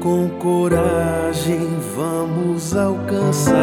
Com 0.00 0.30
coragem 0.38 1.68
vamos 1.94 2.74
alcançar 2.74 3.54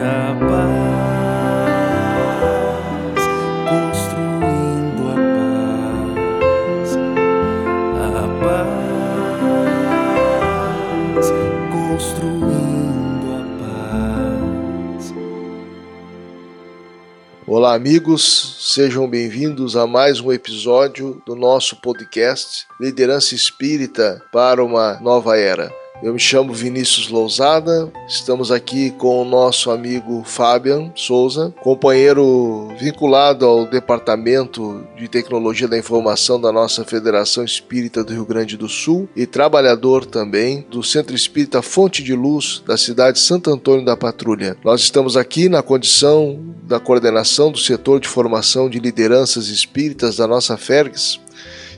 a 0.00 0.34
paz, 0.48 1.39
Olá, 17.52 17.74
amigos, 17.74 18.58
sejam 18.60 19.10
bem-vindos 19.10 19.74
a 19.74 19.84
mais 19.84 20.20
um 20.20 20.30
episódio 20.30 21.20
do 21.26 21.34
nosso 21.34 21.74
podcast 21.74 22.64
Liderança 22.80 23.34
Espírita 23.34 24.22
para 24.30 24.64
uma 24.64 25.00
Nova 25.00 25.36
Era. 25.36 25.79
Eu 26.02 26.14
me 26.14 26.18
chamo 26.18 26.54
Vinícius 26.54 27.10
Lousada, 27.10 27.92
estamos 28.08 28.50
aqui 28.50 28.90
com 28.92 29.20
o 29.20 29.24
nosso 29.24 29.70
amigo 29.70 30.22
Fabian 30.24 30.90
Souza, 30.96 31.54
companheiro 31.60 32.68
vinculado 32.78 33.44
ao 33.44 33.66
Departamento 33.66 34.82
de 34.96 35.08
Tecnologia 35.08 35.68
da 35.68 35.76
Informação 35.76 36.40
da 36.40 36.50
nossa 36.50 36.86
Federação 36.86 37.44
Espírita 37.44 38.02
do 38.02 38.14
Rio 38.14 38.24
Grande 38.24 38.56
do 38.56 38.66
Sul 38.66 39.10
e 39.14 39.26
trabalhador 39.26 40.06
também 40.06 40.66
do 40.70 40.82
Centro 40.82 41.14
Espírita 41.14 41.60
Fonte 41.60 42.02
de 42.02 42.14
Luz 42.14 42.62
da 42.66 42.78
cidade 42.78 43.18
de 43.18 43.22
Santo 43.22 43.50
Antônio 43.50 43.84
da 43.84 43.94
Patrulha. 43.94 44.56
Nós 44.64 44.80
estamos 44.80 45.18
aqui 45.18 45.50
na 45.50 45.62
condição 45.62 46.40
da 46.62 46.80
coordenação 46.80 47.52
do 47.52 47.58
setor 47.58 48.00
de 48.00 48.08
formação 48.08 48.70
de 48.70 48.78
lideranças 48.78 49.48
espíritas 49.48 50.16
da 50.16 50.26
nossa 50.26 50.56
FERGS 50.56 51.20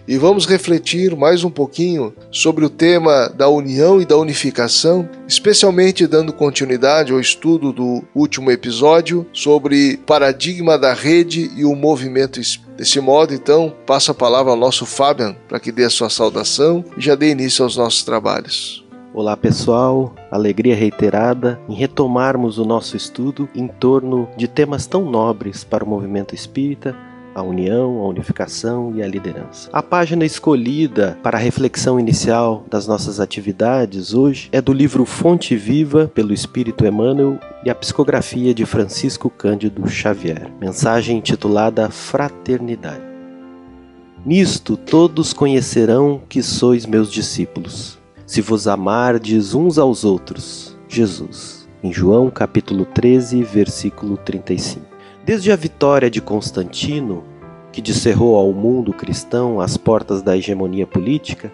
e 0.07 0.17
vamos 0.17 0.47
refletir 0.47 1.17
mais 1.17 1.45
um 1.45 1.51
pouquinho 1.51 2.13
sobre 2.31 2.65
o 2.65 2.71
tema 2.71 3.29
da 3.29 3.49
união 3.49 4.01
e 4.01 4.05
da 4.05 4.17
unificação, 4.17 5.09
especialmente 5.29 6.07
dando 6.07 6.33
continuidade 6.33 7.13
ao 7.13 7.21
estudo 7.21 7.73
do 7.73 8.03
último 8.15 8.51
episódio 8.51 9.27
sobre 9.33 9.97
paradigma 9.99 10.79
da 10.79 10.93
rede 10.93 11.51
e 11.57 11.65
o 11.65 11.75
movimento 11.75 12.41
espírita. 12.41 12.73
Desse 12.77 13.01
modo, 13.01 13.35
então, 13.35 13.73
passo 13.87 14.11
a 14.11 14.15
palavra 14.15 14.51
ao 14.51 14.57
nosso 14.57 14.87
Fabian 14.87 15.37
para 15.47 15.61
que 15.61 15.71
dê 15.71 15.85
a 15.85 15.91
sua 15.91 16.09
saudação 16.09 16.83
e 16.97 17.01
já 17.01 17.15
dê 17.15 17.31
início 17.31 17.63
aos 17.63 17.77
nossos 17.77 18.03
trabalhos. 18.03 18.83
Olá 19.15 19.37
pessoal, 19.37 20.15
alegria 20.31 20.75
reiterada 20.75 21.61
em 21.69 21.75
retomarmos 21.75 22.57
o 22.59 22.65
nosso 22.65 22.97
estudo 22.97 23.47
em 23.55 23.69
torno 23.69 24.27
de 24.39 24.49
temas 24.49 24.87
tão 24.87 25.05
nobres 25.05 25.65
para 25.65 25.85
o 25.85 25.89
movimento 25.89 26.35
espírita 26.35 26.97
a 27.35 27.43
união, 27.43 27.99
a 27.99 28.09
unificação 28.09 28.93
e 28.95 29.03
a 29.03 29.07
liderança. 29.07 29.69
A 29.73 29.83
página 29.83 30.25
escolhida 30.25 31.19
para 31.23 31.39
a 31.39 31.41
reflexão 31.41 31.99
inicial 31.99 32.65
das 32.69 32.87
nossas 32.87 33.21
atividades 33.21 34.15
hoje 34.15 34.49
é 34.53 34.61
do 34.61 34.73
livro 34.73 35.05
Fonte 35.05 35.57
Viva, 35.57 36.11
pelo 36.15 36.33
Espírito 36.33 36.85
Emmanuel, 36.85 37.39
e 37.65 37.71
a 37.71 37.75
psicografia 37.75 38.55
de 38.55 38.67
Francisco 38.67 39.31
Cândido 39.31 39.89
Xavier. 39.89 40.51
Mensagem 40.61 41.19
intitulada 41.19 41.91
Fraternidade. 41.91 43.13
Nisto 44.25 44.77
todos 44.77 45.33
conhecerão 45.33 46.21
que 46.29 46.43
sois 46.43 46.87
meus 46.87 47.11
discípulos, 47.11 47.99
se 48.25 48.41
vos 48.41 48.69
amardes 48.69 49.53
uns 49.53 49.79
aos 49.79 50.05
outros. 50.05 50.77
Jesus. 50.89 51.69
Em 51.83 51.93
João 51.93 52.31
capítulo 52.31 52.85
13, 52.85 53.43
versículo 53.43 54.17
35. 54.17 54.92
Desde 55.25 55.53
a 55.53 55.57
vitória 55.57 56.11
de 56.11 56.21
Constantino, 56.21 57.23
que 57.71 57.81
descerrou 57.81 58.37
ao 58.37 58.53
mundo 58.53 58.93
cristão 58.93 59.61
as 59.61 59.77
portas 59.77 60.21
da 60.21 60.37
hegemonia 60.37 60.85
política, 60.85 61.53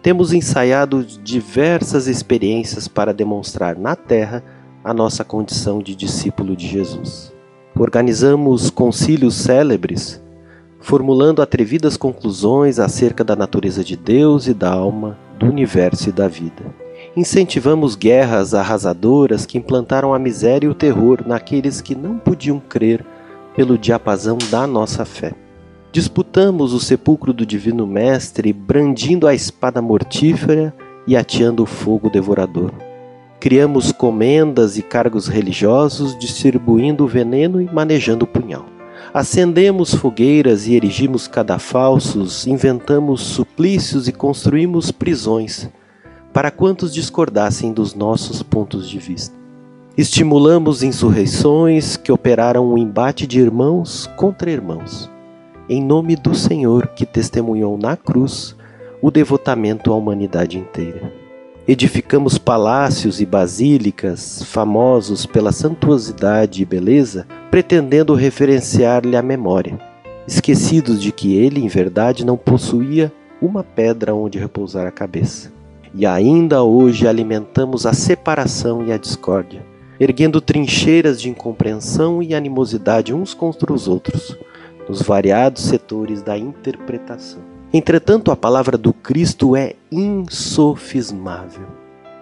temos 0.00 0.32
ensaiado 0.32 1.04
diversas 1.04 2.06
experiências 2.06 2.86
para 2.86 3.12
demonstrar 3.12 3.76
na 3.76 3.96
Terra 3.96 4.44
a 4.84 4.94
nossa 4.94 5.24
condição 5.24 5.80
de 5.80 5.96
discípulo 5.96 6.54
de 6.54 6.68
Jesus. 6.68 7.32
Organizamos 7.76 8.70
concílios 8.70 9.34
célebres, 9.34 10.22
formulando 10.78 11.42
atrevidas 11.42 11.96
conclusões 11.96 12.78
acerca 12.78 13.24
da 13.24 13.34
natureza 13.34 13.82
de 13.82 13.96
Deus 13.96 14.46
e 14.46 14.54
da 14.54 14.70
alma, 14.70 15.18
do 15.36 15.46
universo 15.46 16.08
e 16.08 16.12
da 16.12 16.28
vida. 16.28 16.62
Incentivamos 17.16 17.96
guerras 17.96 18.54
arrasadoras 18.54 19.44
que 19.44 19.58
implantaram 19.58 20.14
a 20.14 20.18
miséria 20.18 20.68
e 20.68 20.70
o 20.70 20.74
terror 20.74 21.24
naqueles 21.26 21.80
que 21.80 21.92
não 21.92 22.16
podiam 22.16 22.60
crer 22.60 23.04
pelo 23.56 23.76
diapasão 23.76 24.38
da 24.48 24.64
nossa 24.64 25.04
fé. 25.04 25.32
Disputamos 25.90 26.72
o 26.72 26.78
sepulcro 26.78 27.32
do 27.32 27.44
Divino 27.44 27.84
Mestre, 27.84 28.52
brandindo 28.52 29.26
a 29.26 29.34
espada 29.34 29.82
mortífera 29.82 30.72
e 31.04 31.16
ateando 31.16 31.64
o 31.64 31.66
fogo 31.66 32.08
devorador. 32.08 32.72
Criamos 33.40 33.90
comendas 33.90 34.78
e 34.78 34.82
cargos 34.82 35.26
religiosos, 35.26 36.16
distribuindo 36.16 37.02
o 37.02 37.08
veneno 37.08 37.60
e 37.60 37.64
manejando 37.64 38.24
o 38.24 38.28
punhal. 38.28 38.66
Acendemos 39.12 39.92
fogueiras 39.92 40.68
e 40.68 40.76
erigimos 40.76 41.26
cadafalsos, 41.26 42.46
inventamos 42.46 43.20
suplícios 43.22 44.06
e 44.06 44.12
construímos 44.12 44.92
prisões 44.92 45.68
para 46.32 46.50
quantos 46.50 46.92
discordassem 46.94 47.72
dos 47.72 47.94
nossos 47.94 48.42
pontos 48.42 48.88
de 48.88 48.98
vista. 48.98 49.34
Estimulamos 49.96 50.82
insurreições 50.82 51.96
que 51.96 52.12
operaram 52.12 52.72
um 52.72 52.78
embate 52.78 53.26
de 53.26 53.40
irmãos 53.40 54.08
contra 54.16 54.50
irmãos, 54.50 55.10
em 55.68 55.82
nome 55.82 56.16
do 56.16 56.34
Senhor 56.34 56.88
que 56.88 57.04
testemunhou 57.04 57.76
na 57.76 57.96
cruz 57.96 58.56
o 59.02 59.10
devotamento 59.10 59.92
à 59.92 59.96
humanidade 59.96 60.58
inteira. 60.58 61.12
Edificamos 61.66 62.38
palácios 62.38 63.20
e 63.20 63.26
basílicas 63.26 64.42
famosos 64.44 65.26
pela 65.26 65.52
suntuosidade 65.52 66.62
e 66.62 66.64
beleza, 66.64 67.26
pretendendo 67.50 68.14
referenciar-lhe 68.14 69.16
a 69.16 69.22
memória, 69.22 69.78
esquecidos 70.26 71.02
de 71.02 71.12
que 71.12 71.36
ele, 71.36 71.60
em 71.60 71.68
verdade, 71.68 72.24
não 72.24 72.36
possuía 72.36 73.12
uma 73.40 73.62
pedra 73.62 74.14
onde 74.14 74.38
repousar 74.38 74.86
a 74.86 74.90
cabeça 74.90 75.59
e 75.94 76.06
ainda 76.06 76.62
hoje 76.62 77.06
alimentamos 77.06 77.86
a 77.86 77.92
separação 77.92 78.84
e 78.86 78.92
a 78.92 78.96
discórdia, 78.96 79.64
erguendo 79.98 80.40
trincheiras 80.40 81.20
de 81.20 81.28
incompreensão 81.28 82.22
e 82.22 82.34
animosidade 82.34 83.12
uns 83.12 83.34
contra 83.34 83.72
os 83.72 83.88
outros, 83.88 84.36
nos 84.88 85.02
variados 85.02 85.62
setores 85.62 86.22
da 86.22 86.38
interpretação. 86.38 87.40
Entretanto, 87.72 88.32
a 88.32 88.36
palavra 88.36 88.76
do 88.76 88.92
Cristo 88.92 89.54
é 89.54 89.74
insofismável. 89.92 91.66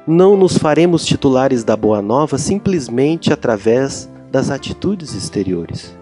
Não 0.07 0.37
nos 0.37 0.59
faremos 0.59 1.05
titulares 1.05 1.65
da 1.65 1.77
Boa 1.77 2.03
Nova 2.03 2.37
simplesmente 2.39 3.33
através 3.33 4.11
das 4.31 4.51
atitudes 4.51 5.15
exteriores. 5.15 5.97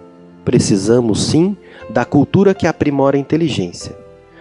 Precisamos, 0.44 1.26
sim, 1.26 1.56
da 1.90 2.04
cultura 2.04 2.54
que 2.54 2.66
aprimora 2.66 3.16
a 3.16 3.20
inteligência, 3.20 3.96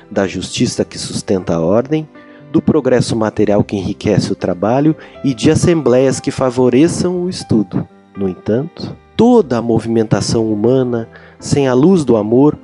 da 0.09 0.27
justiça 0.27 0.85
que 0.85 0.97
sustenta 0.97 1.55
a 1.55 1.59
ordem 1.59 2.07
do 2.55 2.61
progresso 2.61 3.17
material 3.17 3.65
que 3.65 3.75
enriquece 3.75 4.31
o 4.31 4.35
trabalho 4.35 4.95
e 5.25 5.33
de 5.33 5.51
assembleias 5.51 6.21
que 6.21 6.31
favoreçam 6.31 7.23
o 7.25 7.29
estudo. 7.29 7.85
No 8.15 8.29
entanto, 8.29 8.95
toda 9.17 9.57
a 9.57 9.61
movimentação 9.61 10.49
humana, 10.49 11.09
sem 11.37 11.67
a 11.67 11.73
luz 11.73 12.05
do 12.05 12.15
amor, 12.15 12.57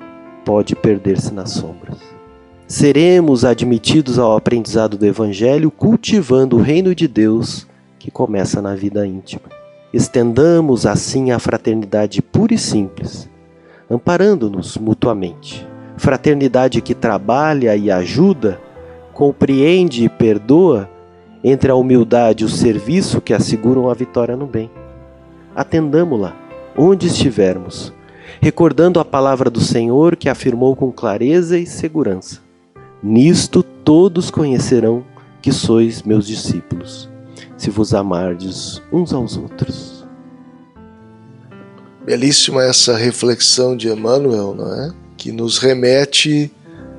pode 0.45 0.77
perder-se 0.77 1.33
nas 1.33 1.51
sombras. 1.51 1.97
Seremos 2.65 3.43
admitidos 3.43 4.17
ao 4.17 4.37
aprendizado 4.37 4.97
do 4.97 5.05
Evangelho 5.05 5.69
cultivando 5.69 6.55
o 6.55 6.61
reino 6.61 6.95
de 6.95 7.05
Deus 7.05 7.67
que 7.99 8.09
começa 8.09 8.61
na 8.61 8.73
vida 8.73 9.05
íntima. 9.05 9.49
Estendamos 9.93 10.85
assim 10.85 11.31
a 11.31 11.37
fraternidade 11.37 12.21
pura 12.21 12.53
e 12.53 12.57
simples, 12.57 13.29
amparando-nos 13.89 14.77
mutuamente. 14.77 15.67
Fraternidade 15.97 16.81
que 16.81 16.95
trabalha 16.95 17.75
e 17.75 17.91
ajuda 17.91 18.70
compreende 19.21 20.03
e 20.03 20.09
perdoa 20.09 20.89
entre 21.43 21.69
a 21.69 21.75
humildade 21.75 22.43
e 22.43 22.47
o 22.47 22.49
serviço 22.49 23.21
que 23.21 23.35
asseguram 23.35 23.87
a 23.87 23.93
vitória 23.93 24.35
no 24.35 24.47
bem. 24.47 24.67
Atendamo-la 25.55 26.35
onde 26.75 27.05
estivermos, 27.05 27.93
recordando 28.41 28.99
a 28.99 29.05
palavra 29.05 29.47
do 29.47 29.61
Senhor 29.61 30.15
que 30.15 30.27
afirmou 30.27 30.75
com 30.75 30.91
clareza 30.91 31.55
e 31.59 31.67
segurança: 31.67 32.39
Nisto 33.03 33.61
todos 33.61 34.31
conhecerão 34.31 35.05
que 35.39 35.51
sois 35.51 36.01
meus 36.01 36.25
discípulos, 36.25 37.07
se 37.55 37.69
vos 37.69 37.93
amardes 37.93 38.81
uns 38.91 39.13
aos 39.13 39.37
outros. 39.37 40.03
Belíssima 42.03 42.63
essa 42.63 42.97
reflexão 42.97 43.77
de 43.77 43.87
Emmanuel, 43.87 44.55
não 44.55 44.73
é? 44.73 44.91
Que 45.15 45.31
nos 45.31 45.59
remete 45.59 46.51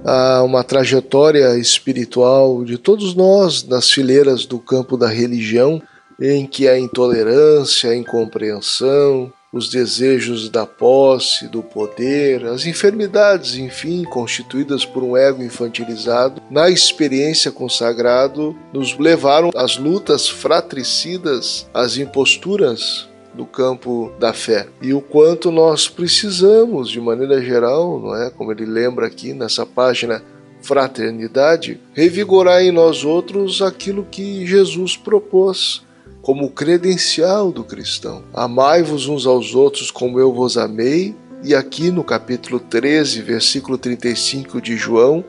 a 0.05 0.43
uma 0.43 0.65
trajetória 0.65 1.57
espiritual 1.57 2.65
de 2.65 2.79
todos 2.79 3.15
nós 3.15 3.63
nas 3.65 3.91
fileiras 3.91 4.47
do 4.47 4.59
campo 4.59 4.97
da 4.97 5.09
religião, 5.09 5.81
em 6.21 6.47
que 6.47 6.69
a 6.69 6.79
intolerância, 6.79 7.91
a 7.91 7.97
incompreensão, 7.97 9.33
os 9.53 9.69
desejos 9.69 10.49
da 10.49 10.67
posse, 10.67 11.47
do 11.47 11.63
poder, 11.63 12.47
as 12.47 12.65
enfermidades, 12.65 13.57
enfim, 13.57 14.03
constituídas 14.05 14.85
por 14.85 15.03
um 15.03 15.17
ego 15.17 15.43
infantilizado, 15.43 16.41
na 16.51 16.71
experiência 16.71 17.53
consagrado, 17.53 18.57
nos 18.73 18.97
levaram 18.99 19.51
às 19.55 19.77
lutas 19.77 20.29
fratricidas, 20.29 21.67
às 21.75 21.99
imposturas 21.99 23.12
do 23.35 23.47
campo 23.47 24.13
da 24.19 24.33
fé 24.33 24.69
e 24.81 24.93
o 24.93 25.01
quanto 25.01 25.51
nós 25.51 25.89
precisamos, 25.89 26.91
de 26.91 27.01
maneira 27.01 27.41
geral, 27.43 27.99
não 27.99 28.15
é? 28.15 28.31
Como 28.31 28.53
ele 28.53 28.67
lembra 28.67 29.07
aqui 29.07 29.33
nessa 29.33 29.65
página 29.65 30.23
fraternidade, 30.63 31.81
revigorar 31.93 32.63
em 32.63 32.71
nós 32.71 33.05
outros 33.05 33.61
aquilo 33.61 34.07
que 34.11 34.47
Jesus 34.47 34.97
propôs 34.97 35.83
como 36.21 36.51
credencial 36.51 37.51
do 37.51 37.65
cristão. 37.65 38.23
Amai-vos 38.33 39.09
uns 39.09 39.27
aos 39.27 39.55
outros 39.55 39.91
como 39.91 40.21
eu 40.21 40.33
vos 40.33 40.57
amei. 40.57 41.15
E 41.45 41.57
aqui 41.57 41.91
no 41.91 42.05
capítulo 42.05 42.61
13, 42.61 43.21
versículo 43.21 43.77
35 43.77 44.61
de 44.61 44.77
João, 44.77 45.25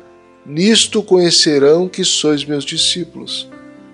nisto 0.46 1.02
conhecerão 1.02 1.88
que 1.88 2.04
sois 2.04 2.46
meus 2.46 2.64
discípulos, 2.64 3.50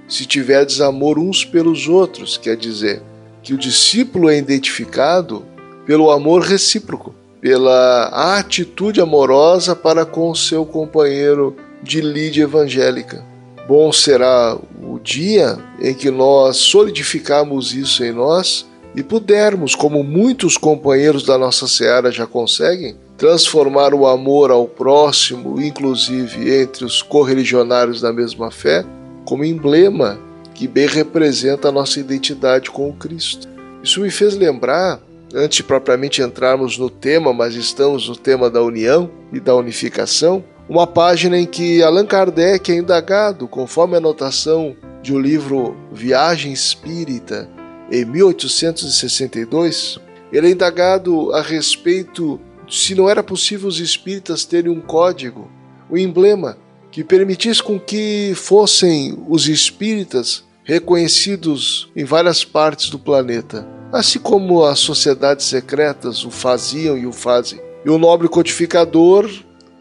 se 0.06 0.26
tiverdes 0.26 0.82
amor 0.82 1.18
uns 1.18 1.46
pelos 1.46 1.88
outros, 1.88 2.38
quer 2.38 2.58
dizer, 2.58 3.02
que 3.42 3.54
o 3.54 3.58
discípulo 3.58 4.30
é 4.30 4.38
identificado 4.38 5.46
pelo 5.86 6.12
amor 6.12 6.42
recíproco, 6.42 7.16
pela 7.42 8.38
atitude 8.38 9.02
amorosa 9.02 9.76
para 9.76 10.06
com 10.06 10.36
seu 10.36 10.66
companheiro 10.66 11.56
de 11.82 12.02
lide 12.02 12.42
evangélica. 12.42 13.24
Bom 13.68 13.92
será 13.92 14.58
o 14.82 15.00
dia 15.00 15.58
em 15.80 15.94
que 15.94 16.10
nós 16.10 16.58
solidificarmos 16.58 17.74
isso 17.74 18.04
em 18.04 18.12
nós 18.12 18.68
e 18.96 19.04
pudermos, 19.04 19.76
como 19.76 20.04
muitos 20.04 20.58
companheiros 20.58 21.24
da 21.24 21.38
nossa 21.38 21.68
seara 21.68 22.12
já 22.12 22.26
conseguem, 22.26 22.96
transformar 23.18 23.94
o 23.94 24.08
amor 24.08 24.50
ao 24.50 24.68
próximo, 24.68 25.62
inclusive 25.62 26.62
entre 26.62 26.84
os 26.84 27.02
correligionários 27.02 28.02
da 28.02 28.12
mesma 28.12 28.50
fé, 28.50 28.84
como 29.26 29.46
emblema 29.46 30.20
que 30.60 30.68
bem 30.68 30.88
representa 30.88 31.70
a 31.70 31.72
nossa 31.72 32.02
identidade 32.02 32.70
com 32.70 32.90
o 32.90 32.94
Cristo. 32.94 33.48
Isso 33.82 34.02
me 34.02 34.12
fez 34.12 34.36
lembrar, 34.36 35.00
antes 35.34 35.56
de 35.56 35.64
propriamente 35.64 36.22
entrarmos 36.22 36.78
no 36.78 36.90
tema, 36.90 37.32
mas 37.32 37.56
estamos 37.56 38.10
no 38.10 38.16
tema 38.18 38.50
da 38.50 38.62
união 38.62 39.10
e 39.32 39.40
da 39.40 39.56
unificação, 39.56 40.44
uma 40.68 40.86
página 40.86 41.40
em 41.40 41.46
que 41.46 41.82
Allan 41.82 42.06
Kardec 42.06 42.70
é 42.70 42.76
indagado, 42.76 43.48
conforme 43.48 43.96
a 43.96 44.00
anotação 44.00 44.76
de 45.02 45.14
um 45.14 45.20
livro 45.22 45.78
Viagem 45.94 46.52
Espírita, 46.52 47.50
em 47.90 48.04
1862, 48.04 49.98
ele 50.30 50.48
é 50.48 50.52
indagado 50.52 51.32
a 51.32 51.42
respeito 51.42 52.38
de 52.68 52.76
se 52.76 52.96
não 52.96 53.10
era 53.10 53.24
possível 53.24 53.70
os 53.70 53.80
espíritas 53.80 54.44
terem 54.44 54.70
um 54.70 54.82
código, 54.82 55.50
um 55.90 55.96
emblema, 55.96 56.58
que 56.92 57.02
permitisse 57.02 57.64
com 57.64 57.80
que 57.80 58.34
fossem 58.36 59.18
os 59.30 59.48
espíritas 59.48 60.49
reconhecidos 60.70 61.90
em 61.96 62.06
várias 62.06 62.46
partes 62.46 62.92
do 62.92 63.00
planeta, 63.00 63.68
assim 63.92 64.20
como 64.20 64.64
as 64.64 64.78
sociedades 64.78 65.48
secretas 65.48 66.24
o 66.24 66.30
faziam 66.30 66.96
e 66.96 67.08
o 67.08 67.12
fazem. 67.12 67.60
E 67.84 67.90
o 67.90 67.98
nobre 67.98 68.30
codificador 68.30 69.28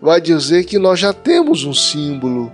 vai 0.00 0.18
dizer 0.18 0.64
que 0.64 0.78
nós 0.78 0.98
já 0.98 1.12
temos 1.12 1.62
um 1.64 1.74
símbolo 1.74 2.50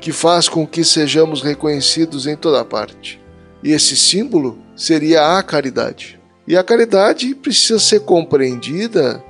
que 0.00 0.10
faz 0.10 0.48
com 0.48 0.66
que 0.66 0.82
sejamos 0.82 1.40
reconhecidos 1.40 2.26
em 2.26 2.34
toda 2.34 2.64
parte. 2.64 3.20
E 3.62 3.70
esse 3.70 3.96
símbolo 3.96 4.58
seria 4.74 5.38
a 5.38 5.42
caridade. 5.44 6.18
E 6.48 6.56
a 6.56 6.64
caridade 6.64 7.32
precisa 7.32 7.78
ser 7.78 8.00
compreendida 8.00 9.22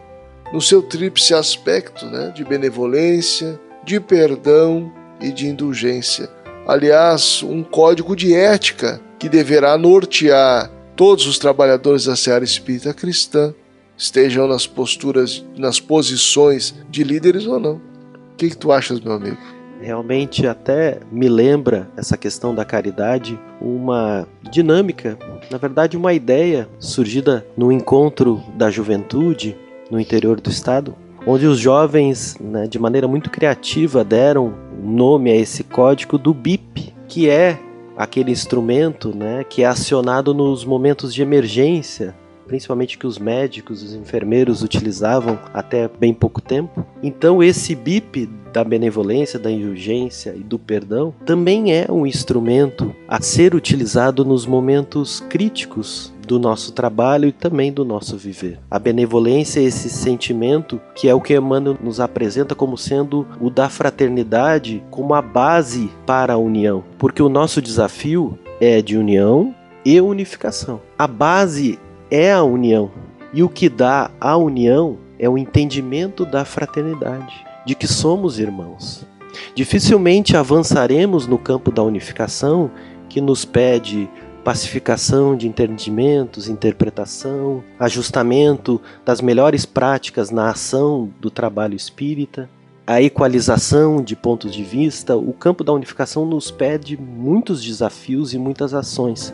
no 0.54 0.62
seu 0.62 0.80
tríplice 0.80 1.34
aspecto 1.34 2.06
né, 2.06 2.32
de 2.34 2.42
benevolência, 2.44 3.60
de 3.84 4.00
perdão 4.00 4.90
e 5.20 5.30
de 5.30 5.46
indulgência 5.46 6.30
aliás, 6.66 7.42
um 7.42 7.62
código 7.62 8.14
de 8.14 8.34
ética 8.34 9.00
que 9.18 9.28
deverá 9.28 9.76
nortear 9.78 10.70
todos 10.96 11.26
os 11.26 11.38
trabalhadores 11.38 12.04
da 12.04 12.16
seara 12.16 12.44
espírita 12.44 12.92
cristã, 12.92 13.54
estejam 13.96 14.46
nas 14.48 14.66
posturas, 14.66 15.44
nas 15.56 15.80
posições 15.80 16.74
de 16.90 17.04
líderes 17.04 17.46
ou 17.46 17.58
não. 17.58 17.76
O 17.76 18.36
que, 18.36 18.50
que 18.50 18.56
tu 18.56 18.72
achas, 18.72 19.00
meu 19.00 19.12
amigo? 19.12 19.38
Realmente 19.80 20.46
até 20.46 21.00
me 21.10 21.28
lembra 21.28 21.88
essa 21.96 22.16
questão 22.16 22.54
da 22.54 22.64
caridade 22.64 23.38
uma 23.60 24.28
dinâmica, 24.50 25.18
na 25.50 25.58
verdade 25.58 25.96
uma 25.96 26.12
ideia 26.12 26.68
surgida 26.78 27.44
no 27.56 27.72
encontro 27.72 28.40
da 28.54 28.70
juventude 28.70 29.56
no 29.90 29.98
interior 29.98 30.40
do 30.40 30.50
estado, 30.50 30.94
onde 31.26 31.46
os 31.46 31.58
jovens, 31.58 32.36
né, 32.40 32.66
de 32.66 32.78
maneira 32.78 33.06
muito 33.06 33.30
criativa, 33.30 34.04
deram 34.04 34.54
nome 34.82 35.30
a 35.30 35.36
esse 35.36 35.62
código 35.62 36.18
do 36.18 36.34
BIP, 36.34 36.92
que 37.08 37.28
é 37.28 37.58
aquele 37.96 38.30
instrumento 38.30 39.16
né, 39.16 39.44
que 39.44 39.62
é 39.62 39.66
acionado 39.66 40.34
nos 40.34 40.64
momentos 40.64 41.14
de 41.14 41.22
emergência, 41.22 42.14
principalmente 42.46 42.98
que 42.98 43.06
os 43.06 43.18
médicos, 43.18 43.82
os 43.82 43.94
enfermeiros 43.94 44.62
utilizavam 44.62 45.38
até 45.54 45.88
bem 45.88 46.12
pouco 46.12 46.40
tempo. 46.40 46.84
Então, 47.02 47.42
esse 47.42 47.74
BIP 47.74 48.28
da 48.52 48.64
benevolência, 48.64 49.38
da 49.38 49.50
indulgência 49.50 50.34
e 50.36 50.40
do 50.40 50.58
perdão 50.58 51.14
também 51.24 51.72
é 51.72 51.86
um 51.90 52.06
instrumento 52.06 52.94
a 53.08 53.22
ser 53.22 53.54
utilizado 53.54 54.24
nos 54.24 54.44
momentos 54.44 55.20
críticos 55.20 56.11
do 56.26 56.38
nosso 56.38 56.72
trabalho 56.72 57.28
e 57.28 57.32
também 57.32 57.72
do 57.72 57.84
nosso 57.84 58.16
viver. 58.16 58.58
A 58.70 58.78
benevolência 58.78 59.60
é 59.60 59.64
esse 59.64 59.90
sentimento 59.90 60.80
que 60.94 61.08
é 61.08 61.14
o 61.14 61.20
que 61.20 61.34
Emmanuel 61.34 61.76
nos 61.82 62.00
apresenta 62.00 62.54
como 62.54 62.78
sendo 62.78 63.26
o 63.40 63.50
da 63.50 63.68
fraternidade 63.68 64.82
como 64.90 65.14
a 65.14 65.22
base 65.22 65.90
para 66.06 66.34
a 66.34 66.38
união, 66.38 66.84
porque 66.98 67.22
o 67.22 67.28
nosso 67.28 67.60
desafio 67.60 68.38
é 68.60 68.80
de 68.80 68.96
união 68.96 69.54
e 69.84 70.00
unificação. 70.00 70.80
A 70.98 71.06
base 71.06 71.78
é 72.10 72.32
a 72.32 72.42
união 72.42 72.90
e 73.32 73.42
o 73.42 73.48
que 73.48 73.68
dá 73.68 74.10
a 74.20 74.36
união 74.36 74.98
é 75.18 75.28
o 75.28 75.38
entendimento 75.38 76.24
da 76.24 76.44
fraternidade, 76.44 77.34
de 77.64 77.74
que 77.74 77.86
somos 77.86 78.38
irmãos. 78.38 79.06
Dificilmente 79.54 80.36
avançaremos 80.36 81.26
no 81.26 81.38
campo 81.38 81.70
da 81.70 81.82
unificação 81.82 82.70
que 83.08 83.20
nos 83.20 83.44
pede 83.44 84.08
pacificação 84.44 85.36
de 85.36 85.46
entendimentos, 85.46 86.48
interpretação, 86.48 87.62
ajustamento 87.78 88.80
das 89.04 89.20
melhores 89.20 89.64
práticas 89.64 90.30
na 90.30 90.50
ação 90.50 91.10
do 91.20 91.30
trabalho 91.30 91.74
espírita, 91.74 92.48
a 92.86 93.00
equalização 93.00 94.02
de 94.02 94.16
pontos 94.16 94.52
de 94.52 94.64
vista, 94.64 95.16
o 95.16 95.32
campo 95.32 95.62
da 95.62 95.72
unificação 95.72 96.26
nos 96.26 96.50
pede 96.50 96.96
muitos 96.96 97.62
desafios 97.62 98.34
e 98.34 98.38
muitas 98.38 98.74
ações. 98.74 99.32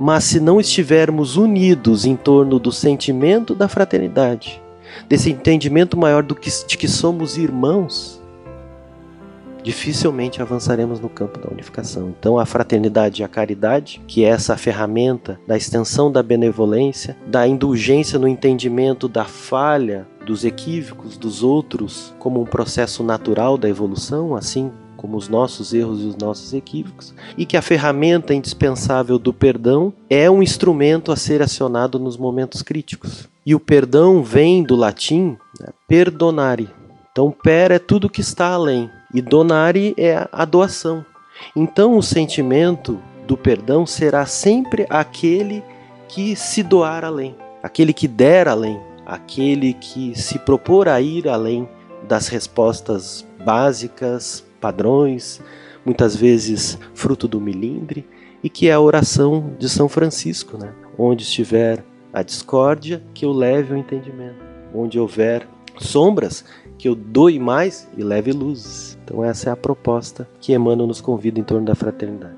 Mas 0.00 0.24
se 0.24 0.40
não 0.40 0.60
estivermos 0.60 1.36
unidos 1.36 2.04
em 2.04 2.16
torno 2.16 2.58
do 2.58 2.72
sentimento 2.72 3.54
da 3.54 3.68
fraternidade, 3.68 4.60
desse 5.08 5.30
entendimento 5.30 5.96
maior 5.96 6.22
do 6.22 6.34
que, 6.34 6.50
de 6.66 6.76
que 6.76 6.88
somos 6.88 7.36
irmãos, 7.36 8.21
dificilmente 9.62 10.42
avançaremos 10.42 11.00
no 11.00 11.08
campo 11.08 11.38
da 11.38 11.50
unificação. 11.50 12.14
Então, 12.18 12.38
a 12.38 12.46
fraternidade 12.46 13.22
e 13.22 13.24
a 13.24 13.28
caridade, 13.28 14.00
que 14.06 14.24
é 14.24 14.28
essa 14.28 14.56
ferramenta 14.56 15.40
da 15.46 15.56
extensão 15.56 16.10
da 16.10 16.22
benevolência, 16.22 17.16
da 17.26 17.46
indulgência 17.46 18.18
no 18.18 18.28
entendimento 18.28 19.08
da 19.08 19.24
falha, 19.24 20.06
dos 20.24 20.44
equívocos 20.44 21.16
dos 21.16 21.42
outros, 21.42 22.14
como 22.18 22.40
um 22.40 22.46
processo 22.46 23.02
natural 23.02 23.58
da 23.58 23.68
evolução, 23.68 24.34
assim 24.34 24.70
como 25.02 25.16
os 25.16 25.28
nossos 25.28 25.74
erros 25.74 26.00
e 26.00 26.06
os 26.06 26.16
nossos 26.16 26.54
equívocos, 26.54 27.12
e 27.36 27.44
que 27.44 27.56
a 27.56 27.62
ferramenta 27.62 28.32
indispensável 28.32 29.18
do 29.18 29.32
perdão 29.32 29.92
é 30.08 30.30
um 30.30 30.40
instrumento 30.40 31.10
a 31.10 31.16
ser 31.16 31.42
acionado 31.42 31.98
nos 31.98 32.16
momentos 32.16 32.62
críticos. 32.62 33.28
E 33.44 33.52
o 33.52 33.58
perdão 33.58 34.22
vem 34.22 34.62
do 34.62 34.76
latim 34.76 35.36
né, 35.60 35.70
perdonare. 35.88 36.70
Então, 37.10 37.32
per 37.32 37.72
é 37.72 37.80
tudo 37.80 38.08
que 38.08 38.20
está 38.20 38.46
além, 38.46 38.88
e 39.12 39.20
donare 39.20 39.94
é 39.96 40.26
a 40.30 40.44
doação. 40.44 41.04
Então, 41.54 41.96
o 41.96 42.02
sentimento 42.02 43.00
do 43.26 43.36
perdão 43.36 43.86
será 43.86 44.26
sempre 44.26 44.86
aquele 44.88 45.62
que 46.08 46.36
se 46.36 46.62
doar 46.62 47.04
além, 47.04 47.34
aquele 47.62 47.92
que 47.92 48.06
der 48.06 48.48
além, 48.48 48.78
aquele 49.06 49.74
que 49.74 50.18
se 50.18 50.38
propor 50.38 50.88
a 50.88 51.00
ir 51.00 51.28
além 51.28 51.68
das 52.06 52.28
respostas 52.28 53.26
básicas, 53.44 54.44
padrões, 54.60 55.40
muitas 55.84 56.14
vezes 56.14 56.78
fruto 56.94 57.26
do 57.26 57.40
milindre, 57.40 58.06
e 58.42 58.48
que 58.48 58.68
é 58.68 58.72
a 58.72 58.80
oração 58.80 59.54
de 59.58 59.68
São 59.68 59.88
Francisco, 59.88 60.58
né? 60.58 60.72
Onde 60.98 61.22
estiver 61.22 61.84
a 62.12 62.22
discórdia, 62.22 63.02
que 63.14 63.24
eu 63.24 63.32
leve 63.32 63.72
o 63.72 63.76
entendimento. 63.76 64.36
Onde 64.74 64.98
houver 64.98 65.48
sombras, 65.78 66.44
que 66.76 66.88
eu 66.88 66.94
doe 66.94 67.38
mais 67.38 67.88
e 67.96 68.02
leve 68.02 68.32
luzes. 68.32 68.91
Então 69.04 69.24
essa 69.24 69.50
é 69.50 69.52
a 69.52 69.56
proposta 69.56 70.28
que 70.40 70.52
Emmanuel 70.52 70.86
nos 70.86 71.00
convida 71.00 71.38
em 71.38 71.44
torno 71.44 71.66
da 71.66 71.74
fraternidade. 71.74 72.36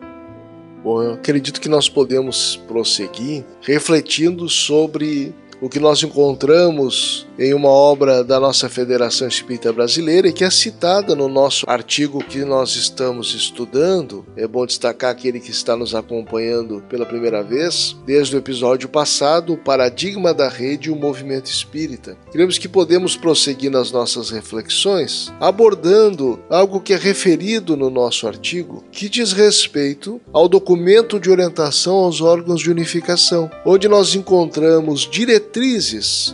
Bom, 0.83 1.03
eu 1.03 1.15
acredito 1.15 1.63
que 1.63 1.69
nós 1.69 1.89
podemos 1.89 2.57
prosseguir 2.69 3.43
refletindo 3.63 4.49
sobre 4.51 5.35
o 5.65 5.69
que 5.71 5.81
nós 5.81 6.03
encontramos 6.03 7.27
em 7.39 7.55
uma 7.55 7.71
obra 7.71 8.23
da 8.23 8.39
nossa 8.39 8.69
Federação 8.69 9.27
Espírita 9.27 9.73
Brasileira 9.73 10.29
e 10.29 10.33
que 10.33 10.45
é 10.45 10.51
citada 10.51 11.15
no 11.15 11.27
nosso 11.27 11.65
artigo 11.67 12.23
que 12.23 12.45
nós 12.45 12.77
estamos 12.77 13.35
estudando. 13.35 14.27
É 14.37 14.47
bom 14.47 14.67
destacar 14.67 15.11
aquele 15.11 15.41
que 15.41 15.51
está 15.51 15.75
nos 15.75 15.95
acompanhando 15.95 16.85
pela 16.87 17.07
primeira 17.07 17.43
vez, 17.43 17.97
desde 18.05 18.37
o 18.37 18.39
episódio 18.39 18.91
passado, 18.91 19.55
o 19.55 19.57
paradigma 19.57 20.35
da 20.35 20.51
rede 20.51 20.91
e 20.91 20.93
o 20.93 20.97
movimento 20.97 21.47
espírita. 21.47 22.15
Queremos 22.31 22.59
que 22.59 22.69
podemos 22.69 23.17
prosseguir 23.17 23.71
nas 23.71 23.91
nossas 23.91 24.29
reflexões 24.29 25.33
abordando 25.41 26.39
algo 26.51 26.79
que 26.79 26.93
é 26.93 26.97
referido 26.97 27.75
no 27.75 27.89
nosso 27.89 28.29
artigo, 28.29 28.85
que 28.93 29.09
diz 29.09 29.33
respeito 29.33 30.21
ao 30.31 30.47
documento 30.47 31.19
de 31.19 31.31
orientação 31.31 31.95
aos 31.97 32.21
órgãos 32.21 32.61
de 32.61 32.71
unificação, 32.71 33.51
onde 33.65 33.89
nós 33.89 34.15
encontramos 34.15 35.09
diretrizes, 35.11 35.54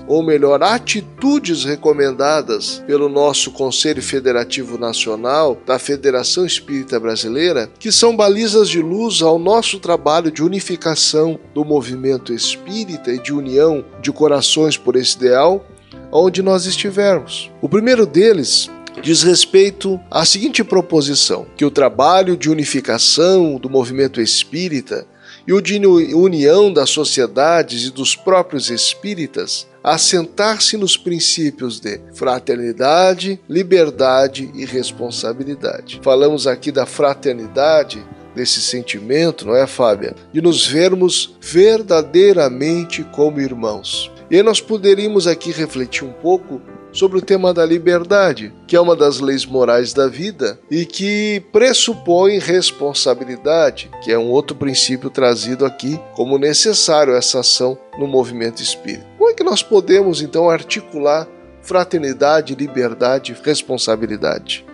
ou 0.06 0.22
melhor, 0.22 0.62
atitudes 0.62 1.64
recomendadas 1.64 2.82
pelo 2.86 3.08
nosso 3.08 3.50
Conselho 3.50 4.02
Federativo 4.02 4.78
Nacional 4.78 5.58
da 5.66 5.78
Federação 5.78 6.46
Espírita 6.46 6.98
Brasileira, 6.98 7.70
que 7.78 7.92
são 7.92 8.16
balizas 8.16 8.68
de 8.68 8.80
luz 8.80 9.20
ao 9.20 9.38
nosso 9.38 9.78
trabalho 9.78 10.30
de 10.30 10.42
unificação 10.42 11.38
do 11.54 11.64
movimento 11.64 12.32
espírita 12.32 13.12
e 13.12 13.18
de 13.18 13.32
união 13.32 13.84
de 14.00 14.10
corações 14.10 14.76
por 14.76 14.96
esse 14.96 15.16
ideal, 15.16 15.66
onde 16.10 16.42
nós 16.42 16.64
estivermos. 16.64 17.50
O 17.60 17.68
primeiro 17.68 18.06
deles 18.06 18.70
diz 19.02 19.22
respeito 19.22 20.00
à 20.10 20.24
seguinte 20.24 20.64
proposição: 20.64 21.46
que 21.56 21.64
o 21.64 21.70
trabalho 21.70 22.36
de 22.36 22.50
unificação 22.50 23.56
do 23.56 23.68
movimento 23.68 24.20
espírita 24.20 25.06
e 25.50 25.52
o 25.52 25.60
de 25.60 25.84
união 26.14 26.72
das 26.72 26.90
sociedades 26.90 27.84
e 27.86 27.90
dos 27.90 28.14
próprios 28.14 28.70
espíritas 28.70 29.66
assentar-se 29.82 30.76
nos 30.76 30.96
princípios 30.96 31.80
de 31.80 32.00
fraternidade, 32.14 33.40
liberdade 33.48 34.48
e 34.54 34.64
responsabilidade. 34.64 35.98
Falamos 36.04 36.46
aqui 36.46 36.70
da 36.70 36.86
fraternidade, 36.86 38.00
desse 38.32 38.60
sentimento, 38.60 39.44
não 39.44 39.56
é, 39.56 39.66
Fábia? 39.66 40.14
De 40.32 40.40
nos 40.40 40.64
vermos 40.64 41.36
verdadeiramente 41.40 43.02
como 43.10 43.40
irmãos. 43.40 44.08
E 44.30 44.40
nós 44.44 44.60
poderíamos 44.60 45.26
aqui 45.26 45.50
refletir 45.50 46.04
um 46.04 46.12
pouco 46.12 46.62
sobre 46.92 47.18
o 47.18 47.22
tema 47.22 47.52
da 47.54 47.64
liberdade, 47.64 48.52
que 48.66 48.76
é 48.76 48.80
uma 48.80 48.96
das 48.96 49.20
leis 49.20 49.46
morais 49.46 49.92
da 49.92 50.08
vida 50.08 50.58
e 50.70 50.84
que 50.84 51.42
pressupõe 51.52 52.38
responsabilidade, 52.38 53.90
que 54.02 54.12
é 54.12 54.18
um 54.18 54.30
outro 54.30 54.56
princípio 54.56 55.10
trazido 55.10 55.64
aqui 55.64 56.00
como 56.14 56.38
necessário 56.38 57.14
essa 57.14 57.40
ação 57.40 57.78
no 57.98 58.06
movimento 58.06 58.62
espírita. 58.62 59.06
Como 59.18 59.30
é 59.30 59.34
que 59.34 59.44
nós 59.44 59.62
podemos 59.62 60.20
então 60.20 60.50
articular 60.50 61.28
fraternidade, 61.62 62.54
liberdade 62.54 63.36
responsabilidade? 63.42 64.64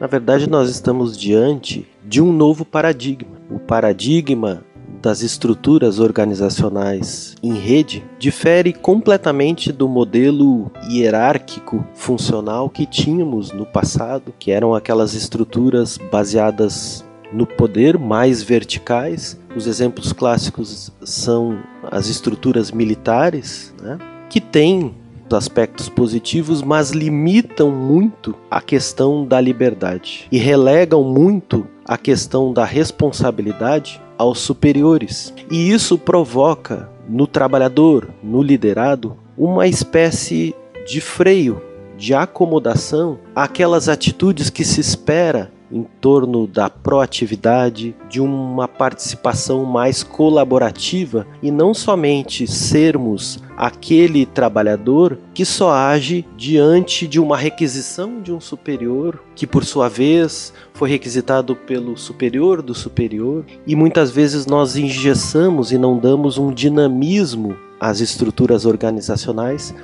Na 0.00 0.08
verdade, 0.08 0.50
nós 0.50 0.68
estamos 0.68 1.16
diante 1.16 1.88
de 2.04 2.20
um 2.20 2.32
novo 2.32 2.64
paradigma. 2.64 3.40
O 3.48 3.60
paradigma 3.60 4.64
das 5.02 5.20
estruturas 5.20 5.98
organizacionais 5.98 7.34
em 7.42 7.54
rede 7.54 8.04
difere 8.18 8.72
completamente 8.72 9.72
do 9.72 9.88
modelo 9.88 10.70
hierárquico 10.88 11.84
funcional 11.92 12.70
que 12.70 12.86
tínhamos 12.86 13.50
no 13.50 13.66
passado, 13.66 14.32
que 14.38 14.52
eram 14.52 14.74
aquelas 14.74 15.14
estruturas 15.14 15.98
baseadas 15.98 17.04
no 17.32 17.46
poder 17.46 17.98
mais 17.98 18.42
verticais. 18.42 19.38
Os 19.56 19.66
exemplos 19.66 20.12
clássicos 20.12 20.92
são 21.02 21.58
as 21.90 22.06
estruturas 22.06 22.70
militares, 22.70 23.74
né, 23.82 23.98
que 24.30 24.40
têm 24.40 24.94
aspectos 25.34 25.88
positivos, 25.88 26.62
mas 26.62 26.90
limitam 26.90 27.70
muito 27.70 28.34
a 28.50 28.60
questão 28.60 29.26
da 29.26 29.40
liberdade 29.40 30.26
e 30.30 30.38
relegam 30.38 31.02
muito 31.02 31.66
a 31.84 31.96
questão 31.96 32.52
da 32.52 32.64
responsabilidade 32.64 34.00
aos 34.16 34.38
superiores. 34.38 35.32
E 35.50 35.70
isso 35.70 35.98
provoca 35.98 36.88
no 37.08 37.26
trabalhador, 37.26 38.08
no 38.22 38.42
liderado, 38.42 39.16
uma 39.36 39.66
espécie 39.66 40.54
de 40.86 41.00
freio, 41.00 41.62
de 41.96 42.14
acomodação 42.14 43.18
àquelas 43.34 43.88
atitudes 43.88 44.50
que 44.50 44.64
se 44.64 44.80
espera 44.80 45.50
em 45.72 45.84
torno 46.00 46.46
da 46.46 46.68
proatividade, 46.68 47.96
de 48.08 48.20
uma 48.20 48.68
participação 48.68 49.64
mais 49.64 50.02
colaborativa 50.02 51.26
e 51.42 51.50
não 51.50 51.72
somente 51.72 52.46
sermos 52.46 53.42
aquele 53.56 54.26
trabalhador 54.26 55.18
que 55.32 55.44
só 55.44 55.72
age 55.72 56.26
diante 56.36 57.06
de 57.06 57.18
uma 57.18 57.36
requisição 57.36 58.20
de 58.20 58.32
um 58.32 58.40
superior, 58.40 59.22
que 59.34 59.46
por 59.46 59.64
sua 59.64 59.88
vez 59.88 60.52
foi 60.74 60.90
requisitado 60.90 61.54
pelo 61.54 61.96
superior 61.96 62.60
do 62.60 62.74
superior, 62.74 63.44
e 63.66 63.74
muitas 63.74 64.10
vezes 64.10 64.46
nós 64.46 64.76
engessamos 64.76 65.72
e 65.72 65.78
não 65.78 65.98
damos 65.98 66.38
um 66.38 66.52
dinamismo 66.52 67.56
às 67.80 68.00
estruturas 68.00 68.64
organizacionais 68.64 69.74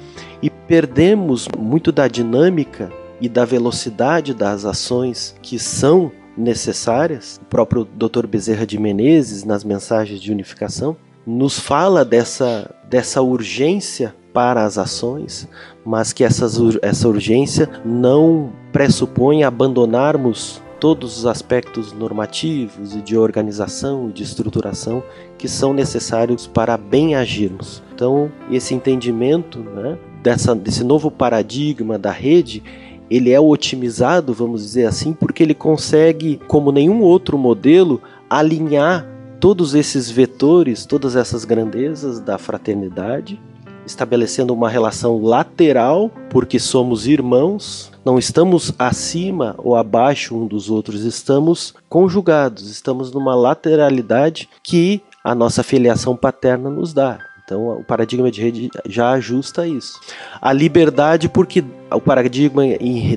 e 0.42 0.48
perdemos 0.48 1.48
muito 1.58 1.90
da 1.90 2.06
dinâmica 2.06 2.92
e 3.20 3.28
da 3.28 3.44
velocidade 3.44 4.34
das 4.34 4.64
ações 4.64 5.34
que 5.42 5.58
são 5.58 6.12
necessárias. 6.36 7.40
O 7.42 7.46
próprio 7.46 7.84
Dr. 7.84 8.26
Bezerra 8.26 8.66
de 8.66 8.78
Menezes, 8.78 9.44
nas 9.44 9.64
mensagens 9.64 10.20
de 10.20 10.30
unificação, 10.30 10.96
nos 11.26 11.58
fala 11.58 12.04
dessa, 12.04 12.74
dessa 12.88 13.20
urgência 13.20 14.14
para 14.32 14.64
as 14.64 14.78
ações, 14.78 15.48
mas 15.84 16.12
que 16.12 16.22
essas, 16.22 16.58
essa 16.80 17.08
urgência 17.08 17.68
não 17.84 18.52
pressupõe 18.72 19.42
abandonarmos 19.42 20.62
todos 20.78 21.18
os 21.18 21.26
aspectos 21.26 21.92
normativos 21.92 22.94
e 22.94 23.00
de 23.00 23.16
organização 23.16 24.08
e 24.08 24.12
de 24.12 24.22
estruturação 24.22 25.02
que 25.36 25.48
são 25.48 25.74
necessários 25.74 26.46
para 26.46 26.76
bem 26.76 27.16
agirmos. 27.16 27.82
Então, 27.92 28.30
esse 28.50 28.74
entendimento 28.74 29.58
né, 29.58 29.98
dessa, 30.22 30.54
desse 30.54 30.84
novo 30.84 31.10
paradigma 31.10 31.98
da 31.98 32.12
rede 32.12 32.62
ele 33.10 33.30
é 33.30 33.40
otimizado, 33.40 34.34
vamos 34.34 34.62
dizer 34.62 34.86
assim, 34.86 35.12
porque 35.12 35.42
ele 35.42 35.54
consegue, 35.54 36.40
como 36.46 36.72
nenhum 36.72 37.00
outro 37.00 37.38
modelo, 37.38 38.00
alinhar 38.28 39.06
todos 39.40 39.74
esses 39.74 40.10
vetores, 40.10 40.84
todas 40.84 41.16
essas 41.16 41.44
grandezas 41.44 42.20
da 42.20 42.38
fraternidade, 42.38 43.40
estabelecendo 43.86 44.52
uma 44.52 44.68
relação 44.68 45.22
lateral, 45.22 46.10
porque 46.28 46.58
somos 46.58 47.06
irmãos, 47.06 47.90
não 48.04 48.18
estamos 48.18 48.72
acima 48.78 49.54
ou 49.58 49.76
abaixo 49.76 50.36
um 50.36 50.46
dos 50.46 50.68
outros, 50.68 51.04
estamos 51.04 51.74
conjugados, 51.88 52.70
estamos 52.70 53.12
numa 53.12 53.34
lateralidade 53.34 54.48
que 54.62 55.00
a 55.24 55.34
nossa 55.34 55.62
filiação 55.62 56.16
paterna 56.16 56.68
nos 56.68 56.92
dá. 56.92 57.18
Então, 57.48 57.78
o 57.78 57.82
paradigma 57.82 58.30
de 58.30 58.42
rede 58.42 58.70
já 58.86 59.12
ajusta 59.12 59.66
isso. 59.66 59.98
A 60.38 60.52
liberdade, 60.52 61.30
porque 61.30 61.64
o 61.90 61.98
paradigma 61.98 62.62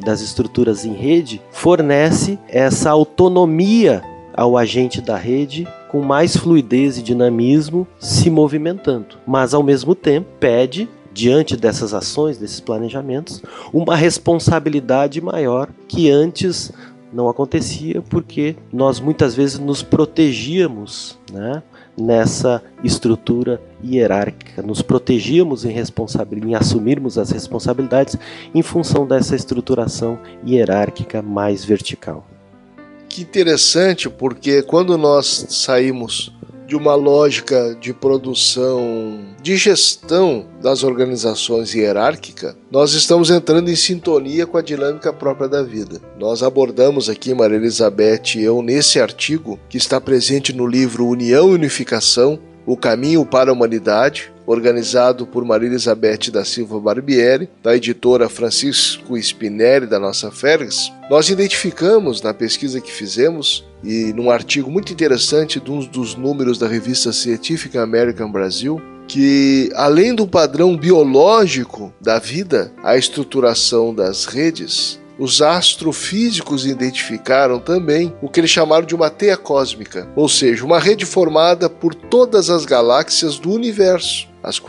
das 0.06 0.22
estruturas 0.22 0.86
em 0.86 0.94
rede 0.94 1.42
fornece 1.52 2.40
essa 2.48 2.90
autonomia 2.92 4.02
ao 4.34 4.58
agente 4.58 5.02
da 5.02 5.18
rede 5.18 5.68
com 5.90 6.02
mais 6.02 6.38
fluidez 6.38 6.98
e 6.98 7.04
dinamismo 7.04 7.86
se 8.00 8.30
movimentando, 8.30 9.18
mas 9.28 9.54
ao 9.54 9.62
mesmo 9.62 9.94
tempo 9.94 10.30
pede 10.40 10.88
diante 11.12 11.58
dessas 11.58 11.94
ações, 11.94 12.38
desses 12.38 12.62
planejamentos, 12.62 13.44
uma 13.74 13.98
responsabilidade 13.98 15.20
maior 15.20 15.68
que 15.90 16.10
antes 16.10 16.72
não 17.12 17.28
acontecia 17.28 18.02
porque 18.02 18.56
nós 18.72 19.02
muitas 19.02 19.36
vezes 19.36 19.60
nos 19.60 19.84
protegíamos, 19.84 21.20
né? 21.30 21.62
Nessa 21.98 22.64
estrutura 22.84 23.62
hierárquica. 23.84 24.62
Nos 24.62 24.82
protegíamos 24.82 25.66
em, 25.66 25.74
em 25.74 26.56
assumirmos 26.56 27.18
as 27.18 27.32
responsabilidades 27.32 28.18
em 28.54 28.62
função 28.62 29.06
dessa 29.06 29.36
estruturação 29.36 30.20
hierárquica 30.46 31.22
mais 31.22 31.64
vertical. 31.64 32.26
Que 33.10 33.22
interessante, 33.22 34.10
porque 34.10 34.62
quando 34.62 34.98
nós 34.98 35.46
saímos 35.50 36.34
de 36.72 36.76
uma 36.78 36.96
lógica 36.96 37.76
de 37.82 37.94
produção, 37.94 39.20
de 39.44 39.58
gestão 39.58 40.46
das 40.62 40.86
organizações 40.86 41.76
hierárquica, 41.76 42.56
nós 42.72 42.94
estamos 42.94 43.30
entrando 43.30 43.70
em 43.70 43.76
sintonia 43.76 44.48
com 44.48 44.58
a 44.58 44.62
dinâmica 44.62 45.12
própria 45.12 45.50
da 45.50 45.62
vida. 45.62 46.00
Nós 46.18 46.42
abordamos 46.42 47.10
aqui, 47.10 47.34
Maria 47.34 47.58
Elizabeth 47.58 48.38
e 48.38 48.44
eu, 48.44 48.62
nesse 48.62 49.02
artigo 49.02 49.60
que 49.68 49.76
está 49.76 50.00
presente 50.00 50.54
no 50.54 50.66
livro 50.66 51.06
União 51.06 51.50
e 51.50 51.56
Unificação, 51.56 52.40
o 52.66 52.78
Caminho 52.78 53.26
para 53.26 53.50
a 53.50 53.54
Humanidade, 53.54 54.32
organizado 54.46 55.28
por 55.28 55.44
Maria 55.44 55.68
Elizabeth 55.68 56.32
da 56.32 56.46
Silva 56.46 56.80
Barbieri, 56.80 57.50
da 57.62 57.76
editora 57.76 58.30
Francisco 58.30 59.18
Spinelli 59.18 59.88
da 59.88 60.00
nossa 60.00 60.32
Fergs, 60.32 60.90
nós 61.10 61.30
identificamos 61.30 62.22
na 62.22 62.34
pesquisa 62.34 62.80
que 62.80 62.94
fizemos 62.94 63.70
e 63.84 64.14
num 64.14 64.30
artigo 64.30 64.70
muito 64.70 64.94
interessante 64.94 65.60
de 65.60 65.72
um 65.72 65.80
dos 65.80 66.16
números 66.16 66.58
da 66.58 66.68
revista 66.68 67.12
Scientific 67.12 67.78
American 67.78 68.32
Brasil 68.32 68.82
que, 69.08 69.70
além 69.76 70.16
do 70.16 70.26
padrão 70.26 70.78
biológico 70.78 71.94
da 72.00 72.18
vida, 72.18 72.72
a 72.82 72.96
estruturação 72.96 73.94
das 73.94 74.26
redes, 74.26 75.02
os 75.20 75.42
astrofísicos 75.42 76.66
identificaram 76.66 77.60
também 77.60 78.14
o 78.22 78.30
que 78.30 78.40
eles 78.40 78.50
chamaram 78.50 78.86
de 78.86 78.96
uma 78.96 79.10
teia 79.10 79.36
cósmica, 79.36 80.08
ou 80.16 80.30
seja, 80.30 80.66
uma 80.66 80.80
rede 80.80 81.06
formada 81.06 81.70
por 81.70 81.94
todas 81.94 82.50
as 82.50 82.66
galáxias 82.66 83.38
do 83.38 83.52
universo. 83.52 84.31
As, 84.44 84.60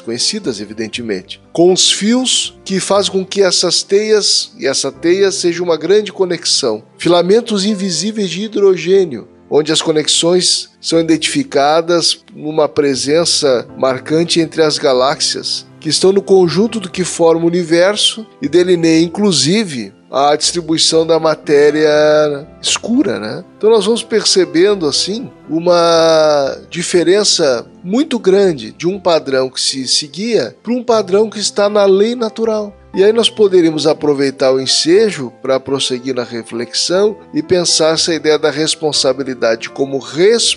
conhecidas, 0.00 0.60
evidentemente, 0.60 1.40
com 1.52 1.72
os 1.72 1.90
fios 1.90 2.58
que 2.64 2.78
fazem 2.78 3.12
com 3.12 3.24
que 3.24 3.42
essas 3.42 3.82
teias 3.82 4.52
e 4.58 4.66
essa 4.66 4.92
teia 4.92 5.30
seja 5.30 5.62
uma 5.62 5.76
grande 5.76 6.12
conexão, 6.12 6.82
filamentos 6.98 7.64
invisíveis 7.64 8.30
de 8.30 8.42
hidrogênio, 8.42 9.28
onde 9.50 9.72
as 9.72 9.82
conexões 9.82 10.70
são 10.80 10.98
identificadas 10.98 12.24
numa 12.34 12.68
presença 12.68 13.68
marcante 13.76 14.40
entre 14.40 14.62
as 14.62 14.78
galáxias, 14.78 15.66
que 15.78 15.88
estão 15.88 16.12
no 16.12 16.22
conjunto 16.22 16.78
do 16.78 16.88
que 16.88 17.04
forma 17.04 17.44
o 17.44 17.48
universo 17.48 18.26
e 18.40 18.48
delineia 18.48 19.02
inclusive 19.02 19.92
a 20.12 20.36
distribuição 20.36 21.06
da 21.06 21.18
matéria 21.18 22.46
escura, 22.60 23.18
né? 23.18 23.42
Então 23.56 23.70
nós 23.70 23.86
vamos 23.86 24.02
percebendo 24.02 24.86
assim 24.86 25.30
uma 25.48 26.54
diferença 26.68 27.66
muito 27.82 28.18
grande 28.18 28.72
de 28.72 28.86
um 28.86 29.00
padrão 29.00 29.48
que 29.48 29.60
se 29.60 29.88
seguia 29.88 30.54
para 30.62 30.72
um 30.72 30.84
padrão 30.84 31.30
que 31.30 31.38
está 31.38 31.68
na 31.70 31.86
lei 31.86 32.14
natural. 32.14 32.76
E 32.94 33.02
aí 33.02 33.10
nós 33.10 33.30
poderíamos 33.30 33.86
aproveitar 33.86 34.52
o 34.52 34.60
ensejo 34.60 35.32
para 35.40 35.58
prosseguir 35.58 36.14
na 36.14 36.24
reflexão 36.24 37.16
e 37.32 37.42
pensar 37.42 37.94
essa 37.94 38.12
ideia 38.12 38.38
da 38.38 38.50
responsabilidade 38.50 39.70
como 39.70 39.98